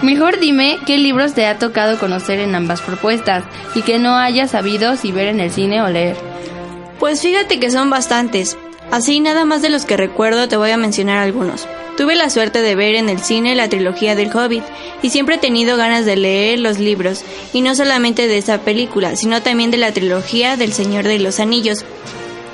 Mejor 0.01 0.39
dime 0.39 0.79
qué 0.85 0.97
libros 0.97 1.33
te 1.33 1.45
ha 1.45 1.59
tocado 1.59 1.97
conocer 1.97 2.39
en 2.39 2.55
ambas 2.55 2.81
propuestas 2.81 3.43
y 3.75 3.81
que 3.83 3.99
no 3.99 4.17
hayas 4.17 4.51
sabido 4.51 4.97
si 4.97 5.11
ver 5.11 5.27
en 5.27 5.39
el 5.39 5.51
cine 5.51 5.81
o 5.81 5.89
leer. 5.89 6.17
Pues 6.99 7.21
fíjate 7.21 7.59
que 7.59 7.71
son 7.71 7.89
bastantes. 7.89 8.57
Así 8.91 9.19
nada 9.19 9.45
más 9.45 9.61
de 9.61 9.69
los 9.69 9.85
que 9.85 9.97
recuerdo 9.97 10.47
te 10.47 10.57
voy 10.57 10.71
a 10.71 10.77
mencionar 10.77 11.17
algunos. 11.17 11.67
Tuve 11.97 12.15
la 12.15 12.29
suerte 12.29 12.61
de 12.61 12.75
ver 12.75 12.95
en 12.95 13.07
el 13.07 13.19
cine 13.19 13.55
la 13.55 13.69
trilogía 13.69 14.15
del 14.15 14.35
Hobbit 14.35 14.63
y 15.03 15.09
siempre 15.09 15.35
he 15.35 15.39
tenido 15.39 15.77
ganas 15.77 16.05
de 16.05 16.15
leer 16.15 16.59
los 16.59 16.79
libros, 16.79 17.23
y 17.53 17.61
no 17.61 17.75
solamente 17.75 18.27
de 18.27 18.37
esa 18.37 18.59
película, 18.59 19.15
sino 19.15 19.41
también 19.43 19.69
de 19.69 19.77
la 19.77 19.91
trilogía 19.91 20.57
del 20.57 20.73
Señor 20.73 21.03
de 21.03 21.19
los 21.19 21.39
Anillos. 21.39 21.85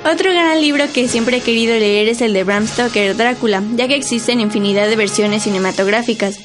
Otro 0.04 0.32
gran 0.32 0.60
libro 0.60 0.84
que 0.92 1.08
siempre 1.08 1.36
he 1.36 1.40
querido 1.40 1.78
leer 1.78 2.08
es 2.08 2.22
el 2.22 2.32
de 2.32 2.42
Bram 2.42 2.66
Stoker, 2.66 3.16
Drácula, 3.16 3.62
ya 3.76 3.86
que 3.86 3.96
existen 3.96 4.40
infinidad 4.40 4.88
de 4.88 4.96
versiones 4.96 5.42
cinematográficas. 5.42 6.38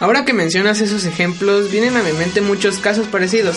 Ahora 0.00 0.24
que 0.24 0.34
mencionas 0.34 0.80
esos 0.80 1.06
ejemplos, 1.06 1.70
vienen 1.70 1.96
a 1.96 2.02
mi 2.02 2.12
mente 2.12 2.42
muchos 2.42 2.78
casos 2.78 3.06
parecidos. 3.06 3.56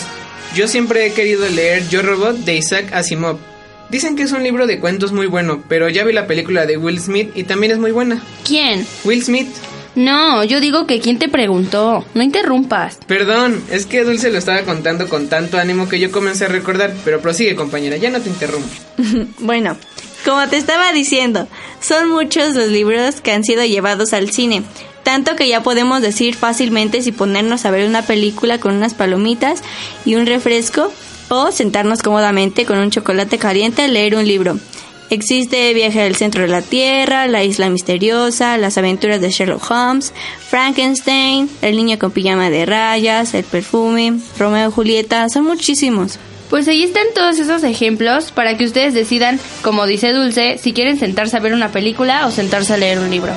Yo 0.54 0.66
siempre 0.66 1.06
he 1.06 1.12
querido 1.12 1.46
leer 1.48 1.88
Yo 1.88 2.00
Robot 2.00 2.36
de 2.38 2.56
Isaac 2.56 2.92
Asimov. 2.92 3.38
Dicen 3.90 4.16
que 4.16 4.22
es 4.22 4.32
un 4.32 4.42
libro 4.42 4.66
de 4.66 4.80
cuentos 4.80 5.12
muy 5.12 5.26
bueno, 5.26 5.62
pero 5.68 5.90
ya 5.90 6.04
vi 6.04 6.14
la 6.14 6.26
película 6.26 6.64
de 6.64 6.78
Will 6.78 7.00
Smith 7.00 7.30
y 7.34 7.44
también 7.44 7.72
es 7.72 7.78
muy 7.78 7.92
buena. 7.92 8.22
¿Quién? 8.44 8.86
Will 9.04 9.22
Smith. 9.22 9.48
No, 9.94 10.42
yo 10.44 10.60
digo 10.60 10.86
que 10.86 11.00
quién 11.00 11.18
te 11.18 11.28
preguntó. 11.28 12.04
No 12.14 12.22
interrumpas. 12.22 12.98
Perdón, 13.06 13.62
es 13.70 13.86
que 13.86 14.04
Dulce 14.04 14.30
lo 14.30 14.38
estaba 14.38 14.62
contando 14.62 15.08
con 15.08 15.28
tanto 15.28 15.58
ánimo 15.58 15.88
que 15.88 16.00
yo 16.00 16.10
comencé 16.10 16.46
a 16.46 16.48
recordar, 16.48 16.94
pero 17.04 17.20
prosigue 17.20 17.54
compañera, 17.54 17.96
ya 17.96 18.10
no 18.10 18.20
te 18.20 18.28
interrumpo. 18.28 18.68
bueno, 19.38 19.76
como 20.24 20.48
te 20.48 20.56
estaba 20.56 20.92
diciendo, 20.92 21.46
son 21.80 22.08
muchos 22.10 22.54
los 22.54 22.68
libros 22.68 23.20
que 23.20 23.32
han 23.32 23.44
sido 23.44 23.64
llevados 23.64 24.12
al 24.12 24.30
cine, 24.30 24.62
tanto 25.02 25.36
que 25.36 25.48
ya 25.48 25.62
podemos 25.62 26.00
decir 26.00 26.34
fácilmente 26.34 27.02
si 27.02 27.12
ponernos 27.12 27.64
a 27.64 27.70
ver 27.70 27.86
una 27.86 28.02
película 28.02 28.58
con 28.58 28.74
unas 28.74 28.94
palomitas 28.94 29.62
y 30.04 30.14
un 30.14 30.26
refresco 30.26 30.92
o 31.28 31.52
sentarnos 31.52 32.02
cómodamente 32.02 32.64
con 32.64 32.78
un 32.78 32.90
chocolate 32.90 33.38
caliente 33.38 33.82
a 33.82 33.88
leer 33.88 34.16
un 34.16 34.26
libro. 34.26 34.58
Existe 35.10 35.74
Viaje 35.74 36.02
al 36.02 36.16
centro 36.16 36.42
de 36.42 36.48
la 36.48 36.62
Tierra, 36.62 37.26
La 37.26 37.44
isla 37.44 37.68
misteriosa, 37.68 38.56
Las 38.58 38.78
aventuras 38.78 39.20
de 39.20 39.30
Sherlock 39.30 39.70
Holmes, 39.70 40.12
Frankenstein, 40.48 41.48
El 41.62 41.76
niño 41.76 41.98
con 41.98 42.10
pijama 42.10 42.50
de 42.50 42.66
rayas, 42.66 43.34
El 43.34 43.44
perfume, 43.44 44.18
Romeo 44.38 44.68
y 44.68 44.72
Julieta, 44.72 45.28
son 45.28 45.44
muchísimos. 45.44 46.18
Pues 46.50 46.68
ahí 46.68 46.82
están 46.82 47.06
todos 47.14 47.38
esos 47.38 47.64
ejemplos 47.64 48.30
para 48.30 48.56
que 48.56 48.64
ustedes 48.64 48.94
decidan, 48.94 49.40
como 49.62 49.86
dice 49.86 50.12
Dulce, 50.12 50.58
si 50.58 50.72
quieren 50.72 50.98
sentarse 50.98 51.36
a 51.36 51.40
ver 51.40 51.52
una 51.52 51.72
película 51.72 52.26
o 52.26 52.30
sentarse 52.30 52.74
a 52.74 52.76
leer 52.76 52.98
un 52.98 53.10
libro. 53.10 53.32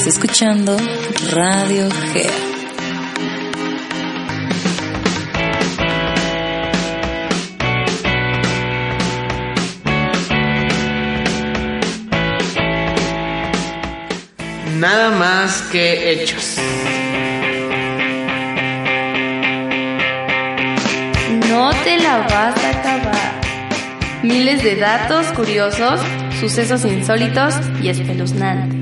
Estás 0.00 0.16
escuchando 0.16 0.78
Radio 1.30 1.86
G. 1.90 2.26
Nada 14.78 15.10
más 15.10 15.60
que 15.70 16.12
hechos. 16.12 16.56
No 21.46 21.70
te 21.84 21.98
la 21.98 22.20
vas 22.20 22.64
a 22.64 22.70
acabar. 22.70 23.40
Miles 24.22 24.62
de 24.62 24.76
datos 24.76 25.26
curiosos, 25.32 26.00
sucesos 26.40 26.86
insólitos 26.86 27.54
y 27.82 27.90
espeluznantes. 27.90 28.79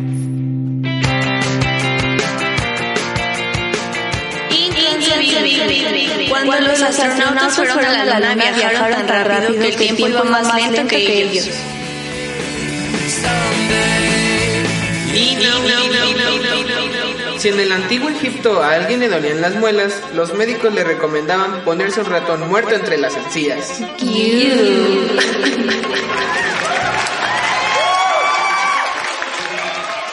Cuando 6.47 6.71
los 6.71 6.83
astronautas 6.83 7.55
fueron 7.55 7.85
a 7.85 8.05
la 8.05 8.21
luna 8.21 8.35
viajaron 8.53 9.07
tan 9.07 9.25
rápido 9.25 9.61
que 9.61 9.69
el 9.69 9.77
tiempo 9.77 10.09
iba 10.09 10.25
más 10.25 10.55
lento 10.55 10.87
que 10.89 11.23
ellos. 11.23 11.49
Si 17.39 17.49
en 17.49 17.61
el 17.61 17.71
antiguo 17.71 18.11
Egipto 18.11 18.63
a 18.63 18.75
alguien 18.75 18.99
le 19.01 19.09
dolían 19.09 19.41
las 19.41 19.55
muelas, 19.55 20.03
los 20.13 20.35
médicos 20.35 20.75
le 20.75 20.83
recomendaban 20.83 21.61
ponerse 21.65 22.01
un 22.01 22.07
ratón 22.07 22.49
muerto 22.49 22.75
entre 22.75 22.99
las 22.99 23.17
encías. 23.17 23.81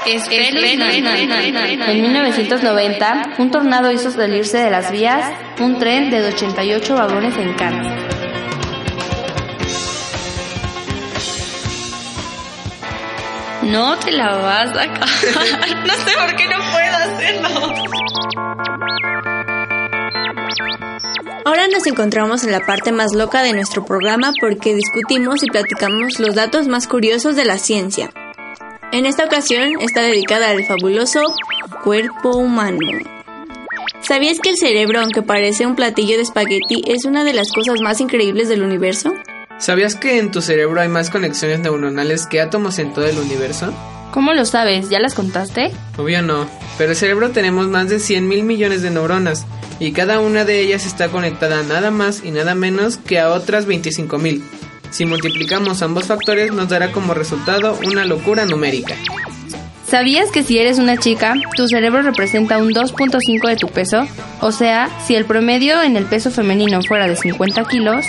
En 0.08 2.02
1990, 2.02 3.34
un 3.40 3.50
tornado 3.50 3.92
hizo 3.92 4.12
salirse 4.12 4.60
de 4.60 4.70
las 4.70 4.92
vías 4.92 5.32
un 5.60 5.80
tren 5.80 6.12
de 6.12 6.28
88 6.28 6.96
vagones 6.96 7.36
en 7.38 7.54
Cannes. 7.54 8.16
No 13.64 13.98
te 13.98 14.12
la 14.12 14.36
vas 14.36 14.76
a 14.76 14.84
acabar. 14.84 15.10
No 15.86 15.94
sé 15.96 16.12
por 16.20 16.36
qué 16.36 16.46
no 16.48 16.58
puedo 16.72 16.98
hacerlo. 16.98 17.50
Ahora 21.46 21.68
nos 21.68 21.88
encontramos 21.88 22.44
en 22.44 22.52
la 22.52 22.60
parte 22.60 22.92
más 22.92 23.14
loca 23.14 23.42
de 23.42 23.54
nuestro 23.54 23.86
programa 23.86 24.34
porque 24.40 24.76
discutimos 24.76 25.42
y 25.44 25.48
platicamos 25.48 26.20
los 26.20 26.36
datos 26.36 26.68
más 26.68 26.88
curiosos 26.88 27.36
de 27.36 27.46
la 27.46 27.58
ciencia. 27.58 28.12
En 28.96 29.06
esta 29.06 29.26
ocasión 29.26 29.74
está 29.82 30.04
dedicada 30.04 30.52
al 30.52 30.64
fabuloso 30.64 31.20
cuerpo 31.84 32.38
humano. 32.38 32.80
¿Sabías 34.00 34.40
que 34.40 34.52
el 34.52 34.56
cerebro, 34.56 35.02
aunque 35.02 35.22
parece 35.22 35.66
un 35.66 35.76
platillo 35.76 36.16
de 36.16 36.22
espagueti, 36.22 36.82
es 36.88 37.04
una 37.04 37.26
de 37.26 37.34
las 37.34 37.52
cosas 37.52 37.82
más 37.82 38.00
increíbles 38.00 38.48
del 38.48 38.64
universo? 38.64 39.14
¿Sabías 39.60 39.96
que 39.96 40.18
en 40.18 40.32
tu 40.32 40.42
cerebro 40.42 40.80
hay 40.80 40.88
más 40.88 41.10
conexiones 41.10 41.60
neuronales 41.60 42.26
que 42.26 42.40
átomos 42.40 42.80
en 42.80 42.94
todo 42.94 43.06
el 43.06 43.20
universo? 43.20 43.74
¿Cómo 44.12 44.34
lo 44.34 44.46
sabes? 44.46 44.90
¿Ya 44.90 45.02
las 45.02 45.14
contaste? 45.14 45.72
Obvio 45.98 46.22
no, 46.22 46.48
pero 46.78 46.92
el 46.92 46.96
cerebro 46.96 47.32
tenemos 47.32 47.68
más 47.68 47.90
de 47.90 48.00
100 48.00 48.26
mil 48.26 48.44
millones 48.44 48.82
de 48.82 48.92
neuronas 48.92 49.46
y 49.78 49.92
cada 49.92 50.22
una 50.22 50.46
de 50.46 50.62
ellas 50.62 50.86
está 50.86 51.10
conectada 51.10 51.64
nada 51.64 51.92
más 51.92 52.24
y 52.24 52.32
nada 52.32 52.56
menos 52.56 52.96
que 52.96 53.20
a 53.20 53.32
otras 53.32 53.66
25 53.66 54.18
mil. 54.20 54.42
Si 54.92 55.06
multiplicamos 55.06 55.82
ambos 55.82 56.08
factores 56.08 56.52
nos 56.52 56.70
dará 56.70 56.92
como 56.92 57.14
resultado 57.14 57.78
una 57.86 58.06
locura 58.06 58.46
numérica. 58.46 58.96
¿Sabías 59.88 60.32
que 60.32 60.44
si 60.44 60.58
eres 60.58 60.80
una 60.80 60.98
chica, 60.98 61.36
tu 61.56 61.68
cerebro 61.68 62.02
representa 62.02 62.58
un 62.58 62.74
2.5 62.74 63.48
de 63.48 63.56
tu 63.56 63.68
peso? 63.68 64.08
O 64.42 64.52
sea, 64.52 64.90
si 65.06 65.16
el 65.16 65.26
promedio 65.26 65.82
en 65.84 65.96
el 65.96 66.06
peso 66.06 66.32
femenino 66.32 66.82
fuera 66.82 67.08
de 67.08 67.16
50 67.16 67.64
kilos, 67.66 68.06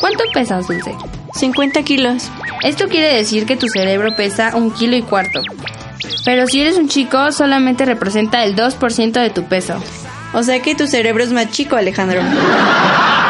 ¿cuánto 0.00 0.24
pesas, 0.34 0.68
Dulce? 0.68 0.94
50 1.34 1.82
kilos. 1.82 2.30
Esto 2.62 2.88
quiere 2.88 3.16
decir 3.16 3.46
que 3.46 3.56
tu 3.56 3.66
cerebro 3.68 4.14
pesa 4.14 4.54
un 4.54 4.70
kilo 4.70 4.96
y 4.96 5.02
cuarto. 5.02 5.40
Pero 6.24 6.46
si 6.46 6.60
eres 6.60 6.76
un 6.76 6.88
chico, 6.88 7.32
solamente 7.32 7.84
representa 7.84 8.44
el 8.44 8.54
2% 8.54 9.12
de 9.12 9.30
tu 9.30 9.44
peso. 9.44 9.82
O 10.34 10.42
sea 10.42 10.60
que 10.60 10.74
tu 10.74 10.86
cerebro 10.86 11.24
es 11.24 11.32
más 11.32 11.50
chico, 11.50 11.76
Alejandro. 11.76 12.20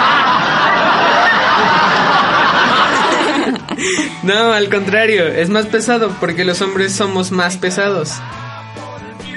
No, 4.24 4.52
al 4.52 4.70
contrario, 4.70 5.26
es 5.26 5.50
más 5.50 5.66
pesado 5.66 6.16
porque 6.18 6.44
los 6.44 6.62
hombres 6.62 6.94
somos 6.94 7.30
más 7.30 7.58
pesados. 7.58 8.12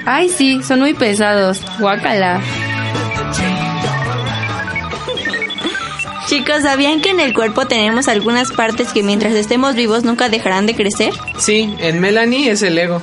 Ay, 0.06 0.30
sí, 0.30 0.62
son 0.62 0.80
muy 0.80 0.94
pesados. 0.94 1.60
Guácala. 1.78 2.40
Chicos, 6.26 6.62
¿sabían 6.62 7.00
que 7.00 7.10
en 7.10 7.20
el 7.20 7.34
cuerpo 7.34 7.66
tenemos 7.66 8.08
algunas 8.08 8.50
partes 8.52 8.92
que 8.92 9.02
mientras 9.02 9.34
estemos 9.34 9.74
vivos 9.74 10.04
nunca 10.04 10.28
dejarán 10.28 10.66
de 10.66 10.74
crecer? 10.74 11.12
Sí, 11.38 11.74
en 11.80 12.00
Melanie 12.00 12.50
es 12.50 12.62
el 12.62 12.78
ego. 12.78 13.02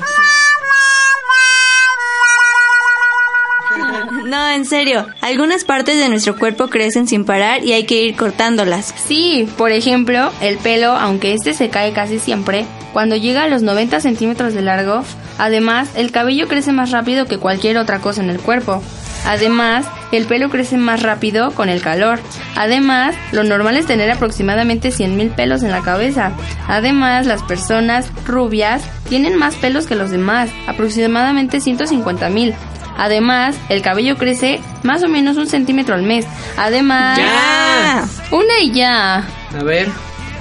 No, 4.25 4.49
en 4.49 4.65
serio, 4.65 5.05
algunas 5.21 5.65
partes 5.65 5.99
de 5.99 6.09
nuestro 6.09 6.35
cuerpo 6.35 6.67
crecen 6.67 7.07
sin 7.07 7.25
parar 7.25 7.63
y 7.63 7.73
hay 7.73 7.83
que 7.83 8.01
ir 8.01 8.15
cortándolas. 8.15 8.91
Sí, 9.05 9.47
por 9.55 9.71
ejemplo, 9.71 10.31
el 10.41 10.57
pelo, 10.57 10.93
aunque 10.93 11.33
este 11.33 11.53
se 11.53 11.69
cae 11.69 11.93
casi 11.93 12.17
siempre, 12.17 12.65
cuando 12.91 13.15
llega 13.15 13.43
a 13.43 13.47
los 13.47 13.61
90 13.61 13.99
centímetros 13.99 14.55
de 14.55 14.63
largo, 14.63 15.03
además, 15.37 15.89
el 15.95 16.11
cabello 16.11 16.47
crece 16.47 16.71
más 16.71 16.89
rápido 16.89 17.27
que 17.27 17.37
cualquier 17.37 17.77
otra 17.77 17.99
cosa 17.99 18.23
en 18.23 18.31
el 18.31 18.39
cuerpo. 18.39 18.81
Además, 19.27 19.85
el 20.11 20.25
pelo 20.25 20.49
crece 20.49 20.77
más 20.77 21.03
rápido 21.03 21.51
con 21.51 21.69
el 21.69 21.81
calor. 21.81 22.19
Además, 22.55 23.15
lo 23.31 23.43
normal 23.43 23.77
es 23.77 23.85
tener 23.85 24.09
aproximadamente 24.09 24.89
100.000 24.89 25.35
pelos 25.35 25.61
en 25.61 25.71
la 25.71 25.81
cabeza. 25.81 26.31
Además, 26.67 27.27
las 27.27 27.43
personas 27.43 28.09
rubias 28.25 28.83
tienen 29.07 29.37
más 29.37 29.55
pelos 29.55 29.85
que 29.85 29.95
los 29.95 30.09
demás, 30.09 30.49
aproximadamente 30.67 31.57
150.000. 31.57 32.55
Además, 32.97 33.55
el 33.69 33.81
cabello 33.81 34.17
crece 34.17 34.59
más 34.83 35.03
o 35.03 35.07
menos 35.07 35.37
un 35.37 35.47
centímetro 35.47 35.95
al 35.95 36.03
mes. 36.03 36.25
Además... 36.57 37.17
¡Ya! 37.19 38.05
Una 38.31 38.59
y 38.61 38.71
ya. 38.71 39.17
A 39.57 39.63
ver, 39.63 39.89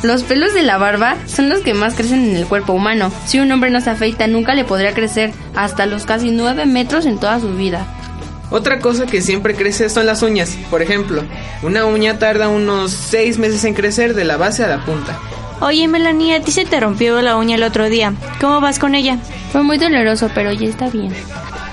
Los 0.02 0.22
pelos 0.22 0.52
de 0.54 0.62
la 0.62 0.76
barba 0.78 1.16
son 1.26 1.48
los 1.48 1.60
que 1.60 1.74
más 1.74 1.94
crecen 1.94 2.28
en 2.30 2.36
el 2.36 2.46
cuerpo 2.46 2.72
humano. 2.72 3.10
Si 3.26 3.38
un 3.40 3.50
hombre 3.52 3.70
no 3.70 3.80
se 3.80 3.90
afeita, 3.90 4.26
nunca 4.26 4.54
le 4.54 4.64
podría 4.64 4.92
crecer 4.94 5.32
hasta 5.56 5.86
los 5.86 6.04
casi 6.04 6.30
9 6.30 6.66
metros 6.66 7.06
en 7.06 7.18
toda 7.18 7.40
su 7.40 7.54
vida. 7.54 7.86
otra 8.50 8.78
cosa 8.78 9.06
que 9.06 9.20
siempre 9.22 9.54
crece 9.54 9.88
son 9.88 10.06
las 10.06 10.22
uñas. 10.22 10.56
Por 10.70 10.80
ejemplo, 10.82 11.22
una 11.62 11.86
uña 11.86 12.18
tarda 12.18 12.48
unos 12.48 12.92
6 12.92 13.38
meses 13.38 13.64
en 13.64 13.74
crecer 13.74 14.14
de 14.14 14.24
la 14.24 14.36
base 14.36 14.62
a 14.62 14.68
la 14.68 14.84
punta. 14.84 15.18
Oye, 15.60 15.88
Melanie, 15.88 16.34
a 16.34 16.40
ti 16.40 16.52
se 16.52 16.64
te 16.64 16.78
rompió 16.80 17.20
la 17.22 17.36
uña 17.36 17.56
el 17.56 17.62
otro 17.62 17.88
día. 17.88 18.12
¿Cómo 18.40 18.60
vas 18.60 18.78
con 18.78 18.94
ella? 18.94 19.18
Fue 19.52 19.62
muy 19.62 19.78
doloroso, 19.78 20.30
pero 20.34 20.52
ya 20.52 20.68
está 20.68 20.88
bien. 20.90 21.12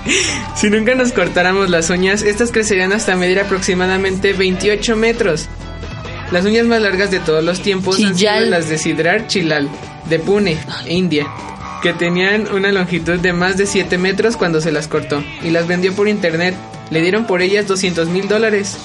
Si 0.56 0.70
nunca 0.70 0.94
nos 0.94 1.12
cortáramos 1.12 1.70
las 1.70 1.90
uñas, 1.90 2.22
estas 2.22 2.52
crecerían 2.52 2.92
hasta 2.92 3.16
medir 3.16 3.40
aproximadamente 3.40 4.32
28 4.32 4.96
metros. 4.96 5.48
Las 6.30 6.44
uñas 6.44 6.66
más 6.66 6.80
largas 6.80 7.10
de 7.10 7.18
todos 7.18 7.42
los 7.44 7.60
tiempos 7.60 7.96
han 7.96 8.02
sido 8.02 8.16
Chillal. 8.16 8.50
las 8.50 8.68
de 8.68 8.78
Sidrar 8.78 9.26
Chilal, 9.26 9.68
de 10.08 10.18
Pune, 10.18 10.56
India, 10.86 11.26
que 11.82 11.92
tenían 11.92 12.52
una 12.52 12.70
longitud 12.72 13.18
de 13.18 13.32
más 13.32 13.56
de 13.56 13.66
7 13.66 13.98
metros 13.98 14.36
cuando 14.36 14.60
se 14.60 14.72
las 14.72 14.88
cortó 14.88 15.22
y 15.42 15.50
las 15.50 15.66
vendió 15.66 15.94
por 15.94 16.08
internet. 16.08 16.54
Le 16.90 17.00
dieron 17.00 17.26
por 17.26 17.42
ellas 17.42 17.66
200 17.66 18.08
mil 18.08 18.28
dólares. 18.28 18.76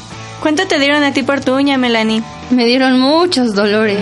¿Cuánto 0.41 0.67
te 0.67 0.79
dieron 0.79 1.03
a 1.03 1.13
ti 1.13 1.23
por 1.23 1.41
tu 1.41 1.55
uña, 1.55 1.77
Melanie? 1.77 2.21
Me 2.49 2.65
dieron 2.65 2.99
muchos 2.99 3.53
dolores. 3.53 3.99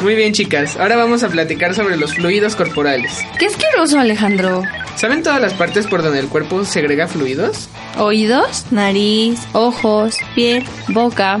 Muy 0.00 0.14
bien 0.14 0.32
chicas, 0.32 0.76
ahora 0.76 0.96
vamos 0.96 1.22
a 1.22 1.28
platicar 1.28 1.74
sobre 1.74 1.96
los 1.98 2.14
fluidos 2.14 2.56
corporales. 2.56 3.18
Qué 3.38 3.46
asqueroso, 3.46 3.98
Alejandro. 3.98 4.62
¿Saben 4.96 5.22
todas 5.22 5.40
las 5.40 5.52
partes 5.52 5.86
por 5.86 6.02
donde 6.02 6.20
el 6.20 6.28
cuerpo 6.28 6.64
segrega 6.64 7.06
fluidos? 7.06 7.68
Oídos, 7.98 8.66
Nariz, 8.70 9.40
ojos, 9.52 10.16
piel. 10.34 10.64
boca. 10.88 11.40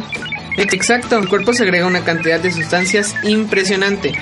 Exacto, 0.58 1.16
el 1.18 1.28
cuerpo 1.28 1.54
segrega 1.54 1.86
una 1.86 2.04
cantidad 2.04 2.38
de 2.38 2.52
sustancias 2.52 3.14
impresionante. 3.22 4.12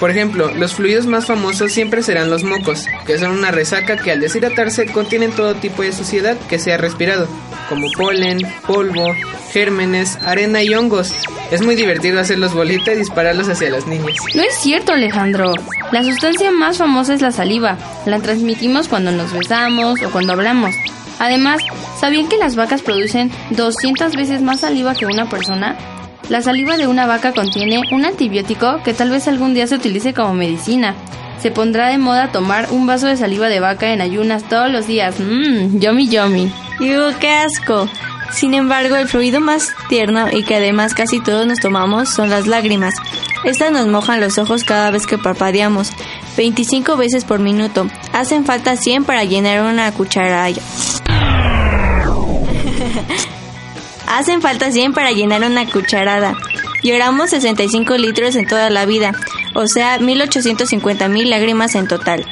Por 0.00 0.10
ejemplo, 0.10 0.52
los 0.52 0.74
fluidos 0.74 1.06
más 1.06 1.26
famosos 1.26 1.70
siempre 1.72 2.02
serán 2.02 2.28
los 2.28 2.42
mocos, 2.42 2.86
que 3.06 3.18
son 3.18 3.30
una 3.30 3.52
resaca 3.52 3.96
que 3.96 4.10
al 4.10 4.20
deshidratarse 4.20 4.86
contienen 4.86 5.30
todo 5.30 5.54
tipo 5.54 5.82
de 5.82 5.92
suciedad 5.92 6.36
que 6.48 6.58
se 6.58 6.72
ha 6.72 6.76
respirado, 6.76 7.28
como 7.68 7.86
polen, 7.96 8.40
polvo, 8.66 9.14
gérmenes, 9.52 10.18
arena 10.22 10.62
y 10.64 10.74
hongos. 10.74 11.14
Es 11.54 11.62
muy 11.62 11.76
divertido 11.76 12.18
hacerlos 12.18 12.52
bolita 12.52 12.92
y 12.92 12.96
dispararlos 12.96 13.48
hacia 13.48 13.70
las 13.70 13.86
niñas. 13.86 14.16
No 14.34 14.42
es 14.42 14.56
cierto, 14.56 14.92
Alejandro. 14.92 15.52
La 15.92 16.02
sustancia 16.02 16.50
más 16.50 16.78
famosa 16.78 17.14
es 17.14 17.22
la 17.22 17.30
saliva. 17.30 17.78
La 18.06 18.18
transmitimos 18.18 18.88
cuando 18.88 19.12
nos 19.12 19.32
besamos 19.32 20.02
o 20.02 20.10
cuando 20.10 20.32
hablamos. 20.32 20.74
Además, 21.20 21.62
¿sabían 22.00 22.26
que 22.26 22.38
las 22.38 22.56
vacas 22.56 22.82
producen 22.82 23.30
200 23.50 24.16
veces 24.16 24.42
más 24.42 24.62
saliva 24.62 24.96
que 24.96 25.06
una 25.06 25.28
persona? 25.28 25.76
La 26.28 26.42
saliva 26.42 26.76
de 26.76 26.88
una 26.88 27.06
vaca 27.06 27.32
contiene 27.32 27.78
un 27.92 28.04
antibiótico 28.04 28.82
que 28.82 28.92
tal 28.92 29.10
vez 29.10 29.28
algún 29.28 29.54
día 29.54 29.68
se 29.68 29.76
utilice 29.76 30.12
como 30.12 30.34
medicina. 30.34 30.96
Se 31.38 31.52
pondrá 31.52 31.86
de 31.86 31.98
moda 31.98 32.32
tomar 32.32 32.66
un 32.72 32.88
vaso 32.88 33.06
de 33.06 33.16
saliva 33.16 33.46
de 33.48 33.60
vaca 33.60 33.92
en 33.92 34.00
ayunas 34.00 34.42
todos 34.48 34.72
los 34.72 34.88
días. 34.88 35.20
Mmm, 35.20 35.78
yummy 35.78 36.08
yummy. 36.08 36.52
¡Ew, 36.80 37.14
qué 37.20 37.30
asco! 37.30 37.88
Sin 38.32 38.54
embargo, 38.54 38.96
el 38.96 39.08
fluido 39.08 39.40
más 39.40 39.74
tierno 39.88 40.28
y 40.30 40.42
que 40.42 40.56
además 40.56 40.94
casi 40.94 41.20
todos 41.20 41.46
nos 41.46 41.60
tomamos 41.60 42.08
son 42.08 42.30
las 42.30 42.46
lágrimas. 42.46 42.94
Estas 43.44 43.70
nos 43.70 43.86
mojan 43.86 44.20
los 44.20 44.38
ojos 44.38 44.64
cada 44.64 44.90
vez 44.90 45.06
que 45.06 45.18
parpadeamos, 45.18 45.92
25 46.36 46.96
veces 46.96 47.24
por 47.24 47.40
minuto. 47.40 47.86
Hacen 48.12 48.44
falta 48.44 48.76
100 48.76 49.04
para 49.04 49.24
llenar 49.24 49.62
una 49.62 49.92
cucharada. 49.92 50.48
Hacen 54.06 54.40
falta 54.42 54.72
100 54.72 54.92
para 54.94 55.12
llenar 55.12 55.42
una 55.42 55.66
cucharada. 55.70 56.34
Lloramos 56.82 57.30
65 57.30 57.96
litros 57.96 58.36
en 58.36 58.46
toda 58.46 58.68
la 58.70 58.84
vida, 58.84 59.12
o 59.54 59.66
sea, 59.66 59.98
1850 59.98 61.08
mil 61.08 61.30
lágrimas 61.30 61.74
en 61.74 61.88
total. 61.88 62.26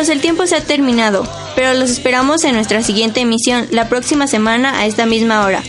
Compañeros, 0.00 0.16
el 0.16 0.22
tiempo 0.22 0.46
se 0.46 0.56
ha 0.56 0.64
terminado, 0.64 1.28
pero 1.54 1.74
los 1.74 1.90
esperamos 1.90 2.44
en 2.44 2.54
nuestra 2.54 2.82
siguiente 2.82 3.20
emisión, 3.20 3.66
la 3.70 3.90
próxima 3.90 4.26
semana 4.26 4.78
a 4.78 4.86
esta 4.86 5.04
misma 5.04 5.44
hora. 5.44 5.62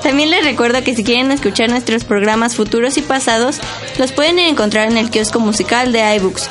También 0.00 0.30
les 0.30 0.44
recuerdo 0.44 0.84
que 0.84 0.94
si 0.94 1.02
quieren 1.02 1.32
escuchar 1.32 1.70
nuestros 1.70 2.04
programas 2.04 2.54
futuros 2.54 2.96
y 2.98 3.02
pasados, 3.02 3.58
los 3.98 4.12
pueden 4.12 4.38
encontrar 4.38 4.92
en 4.92 4.96
el 4.96 5.10
kiosco 5.10 5.40
musical 5.40 5.92
de 5.92 6.14
iBooks 6.16 6.48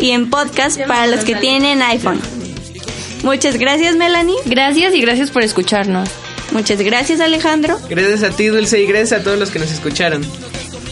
y 0.00 0.10
en 0.10 0.28
podcast 0.28 0.78
para 0.82 1.06
los 1.06 1.24
que 1.24 1.34
tienen 1.34 1.80
iPhone. 1.80 2.20
Muchas 3.22 3.56
gracias, 3.56 3.96
Melanie. 3.96 4.36
Gracias 4.44 4.94
y 4.94 5.00
gracias 5.00 5.30
por 5.30 5.42
escucharnos. 5.42 6.10
Muchas 6.52 6.82
gracias, 6.82 7.20
Alejandro. 7.20 7.78
Gracias 7.88 8.22
a 8.22 8.36
ti 8.36 8.48
Dulce 8.48 8.82
y 8.82 8.86
gracias 8.86 9.18
a 9.18 9.24
todos 9.24 9.38
los 9.38 9.50
que 9.50 9.60
nos 9.60 9.70
escucharon. 9.70 10.26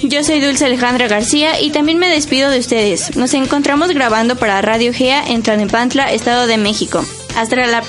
Yo 0.02 0.22
soy 0.22 0.40
Dulce 0.40 0.66
Alejandra 0.66 1.08
García 1.08 1.60
y 1.60 1.70
también 1.70 1.98
me 1.98 2.08
despido 2.08 2.50
de 2.50 2.58
ustedes. 2.58 3.16
Nos 3.16 3.34
encontramos 3.34 3.88
grabando 3.90 4.36
para 4.36 4.62
Radio 4.62 4.92
Gea 4.92 5.26
en 5.26 5.42
Tlanepantla, 5.42 6.12
Estado 6.12 6.46
de 6.46 6.56
México. 6.56 7.04
Hasta 7.36 7.56
la 7.56 7.82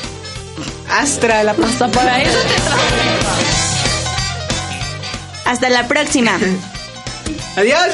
Hasta 0.90 1.44
la 1.44 1.52
Hasta 1.52 1.88
para 1.90 2.22
eso 2.22 2.38
te 2.40 3.10
hasta 5.50 5.68
la 5.70 5.88
próxima. 5.88 6.38
Adiós. 7.56 7.88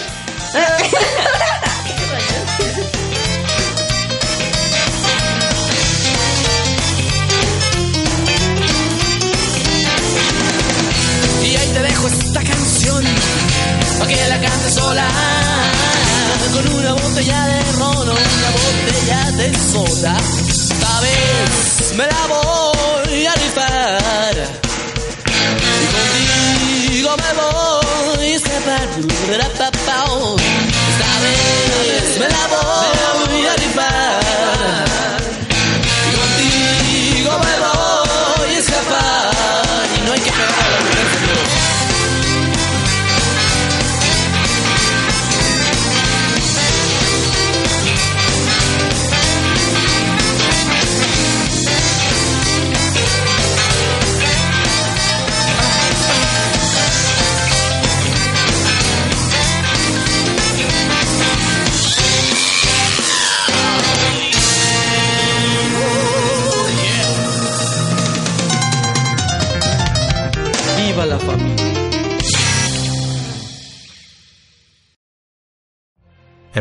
Y 11.43 11.55
ahí 11.55 11.71
te 11.73 11.81
dejo 11.81 12.09
pa' 13.99 14.07
que 14.07 14.15
la 14.29 14.39
cante 14.39 14.71
sola. 14.71 15.07
Con 16.53 16.65
una 16.79 16.93
botella 16.93 17.47
de 17.47 17.59
ron 17.73 18.09
una 18.09 18.49
botella 18.57 19.31
de 19.31 19.47
soda, 19.71 20.15
esta 20.47 20.99
vez 21.01 21.93
me 21.97 22.05
la 22.07 22.23
voy 22.33 23.25
a 23.25 23.33
rifar. 23.43 24.35
Y 25.81 25.87
contigo 25.95 27.11
me 27.23 27.31
voy 27.41 28.27
a 28.31 28.35
escapar. 28.35 28.87
Esta 30.91 31.11
vez 31.23 32.19
me 32.19 32.27
la 32.29 32.43
voy 32.53 33.45
a 33.45 33.55
rifar. 33.55 34.84